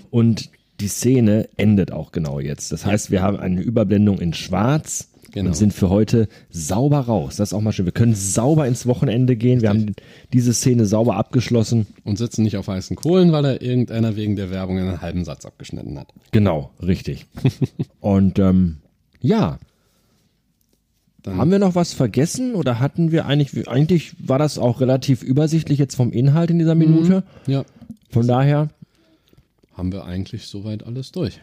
und 0.09 0.49
die 0.79 0.87
Szene 0.87 1.49
endet 1.57 1.91
auch 1.91 2.11
genau 2.11 2.39
jetzt. 2.39 2.71
Das 2.71 2.85
heißt, 2.85 3.11
wir 3.11 3.21
haben 3.21 3.37
eine 3.37 3.61
Überblendung 3.61 4.19
in 4.19 4.33
Schwarz 4.33 5.09
Genau. 5.31 5.49
und 5.49 5.55
sind 5.55 5.73
für 5.73 5.89
heute 5.89 6.27
sauber 6.49 6.99
raus. 7.01 7.35
Das 7.35 7.49
ist 7.49 7.53
auch 7.53 7.61
mal 7.61 7.71
schön. 7.71 7.85
Wir 7.85 7.91
können 7.93 8.15
sauber 8.15 8.67
ins 8.67 8.85
Wochenende 8.85 9.35
gehen. 9.35 9.61
Wir 9.61 9.69
haben 9.69 9.93
diese 10.33 10.53
Szene 10.53 10.85
sauber 10.85 11.15
abgeschlossen. 11.15 11.87
Und 12.03 12.17
sitzen 12.17 12.43
nicht 12.43 12.57
auf 12.57 12.67
heißen 12.67 12.95
Kohlen, 12.95 13.31
weil 13.31 13.43
da 13.43 13.51
irgendeiner 13.53 14.15
wegen 14.15 14.35
der 14.35 14.49
Werbung 14.49 14.77
einen 14.79 15.01
halben 15.01 15.25
Satz 15.25 15.45
abgeschnitten 15.45 15.99
hat. 15.99 16.13
Genau, 16.31 16.71
richtig. 16.81 17.25
und 17.99 18.39
ähm, 18.39 18.77
ja, 19.21 19.59
Dann 21.23 21.37
Haben 21.37 21.51
wir 21.51 21.59
noch 21.59 21.75
was 21.75 21.93
vergessen 21.93 22.55
oder 22.55 22.79
hatten 22.79 23.11
wir 23.11 23.25
eigentlich, 23.25 23.67
eigentlich 23.67 24.13
war 24.19 24.39
das 24.39 24.57
auch 24.57 24.79
relativ 24.79 25.23
übersichtlich 25.23 25.77
jetzt 25.77 25.95
vom 25.95 26.11
Inhalt 26.11 26.49
in 26.49 26.59
dieser 26.59 26.75
Minute. 26.75 27.23
Ja, 27.47 27.65
Von 28.09 28.27
daher, 28.27 28.69
haben 29.73 29.91
wir 29.91 30.05
eigentlich 30.05 30.47
soweit 30.47 30.83
alles 30.85 31.11
durch. 31.11 31.41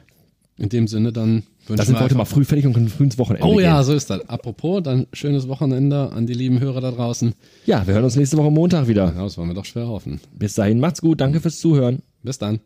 In 0.56 0.68
dem 0.68 0.86
Sinne 0.86 1.12
dann 1.12 1.42
wünschen 1.66 1.76
da 1.76 1.84
sind 1.84 1.96
wir 1.96 2.02
heute 2.04 2.14
mal 2.14 2.24
früh 2.26 2.44
fertig 2.44 2.64
und 2.66 2.74
können 2.74 2.88
früh 2.88 3.04
ins 3.04 3.18
Wochenende 3.18 3.46
Oh 3.46 3.56
gehen. 3.56 3.64
ja, 3.64 3.82
so 3.82 3.92
ist 3.92 4.08
das. 4.10 4.28
Apropos, 4.28 4.82
dann 4.84 5.06
schönes 5.12 5.48
Wochenende 5.48 6.12
an 6.12 6.26
die 6.26 6.34
lieben 6.34 6.60
Hörer 6.60 6.80
da 6.80 6.90
draußen. 6.92 7.34
Ja, 7.66 7.84
wir 7.86 7.94
hören 7.94 8.04
uns 8.04 8.14
nächste 8.16 8.36
Woche 8.36 8.50
Montag 8.52 8.86
wieder. 8.86 9.12
Ja, 9.16 9.22
das 9.24 9.36
wollen 9.36 9.48
wir 9.48 9.54
doch 9.54 9.64
schwer 9.64 9.88
hoffen. 9.88 10.20
Bis 10.38 10.54
dahin, 10.54 10.78
macht's 10.78 11.00
gut, 11.00 11.20
danke 11.20 11.40
fürs 11.40 11.58
Zuhören. 11.58 12.02
Bis 12.22 12.38
dann. 12.38 12.60